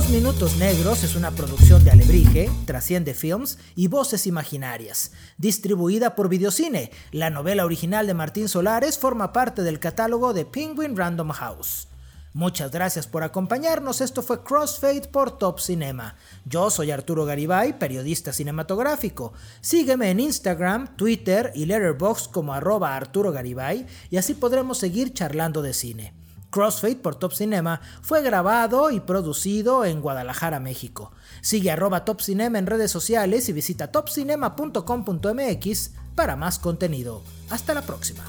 Minutos 0.09 0.55
Negros 0.55 1.03
es 1.03 1.15
una 1.15 1.31
producción 1.31 1.83
de 1.83 1.91
Alebrije, 1.91 2.49
Trasciende 2.65 3.13
Films 3.13 3.57
y 3.75 3.87
Voces 3.87 4.25
Imaginarias. 4.25 5.11
Distribuida 5.37 6.15
por 6.15 6.29
Videocine, 6.29 6.91
la 7.11 7.29
novela 7.29 7.65
original 7.65 8.07
de 8.07 8.13
Martín 8.13 8.47
Solares 8.47 8.97
forma 8.97 9.33
parte 9.33 9.63
del 9.63 9.79
catálogo 9.79 10.33
de 10.33 10.45
Penguin 10.45 10.95
Random 10.95 11.31
House. 11.31 11.89
Muchas 12.33 12.71
gracias 12.71 13.05
por 13.05 13.23
acompañarnos. 13.23 13.99
Esto 13.99 14.23
fue 14.23 14.43
Crossfade 14.43 15.09
por 15.09 15.37
Top 15.37 15.59
Cinema. 15.59 16.15
Yo 16.45 16.69
soy 16.69 16.91
Arturo 16.91 17.25
Garibay, 17.25 17.77
periodista 17.77 18.31
cinematográfico. 18.31 19.33
Sígueme 19.59 20.09
en 20.09 20.21
Instagram, 20.21 20.95
Twitter 20.95 21.51
y 21.53 21.65
Letterboxd 21.65 22.31
como 22.31 22.53
arroba 22.53 22.95
Arturo 22.95 23.33
Garibay 23.33 23.85
y 24.09 24.15
así 24.15 24.35
podremos 24.35 24.77
seguir 24.77 25.13
charlando 25.13 25.61
de 25.61 25.73
cine. 25.73 26.16
Crossfade 26.49 26.95
por 26.95 27.15
Top 27.15 27.33
Cinema 27.33 27.81
fue 28.01 28.21
grabado 28.21 28.91
y 28.91 28.99
producido 28.99 29.85
en 29.85 30.01
Guadalajara, 30.01 30.59
México. 30.59 31.13
Sigue 31.41 31.71
arroba 31.71 32.05
Top 32.05 32.21
Cinema 32.21 32.59
en 32.59 32.67
redes 32.67 32.91
sociales 32.91 33.49
y 33.49 33.53
visita 33.53 33.91
topcinema.com.mx 33.91 35.91
para 36.15 36.35
más 36.35 36.59
contenido. 36.59 37.23
Hasta 37.49 37.73
la 37.73 37.81
próxima. 37.81 38.23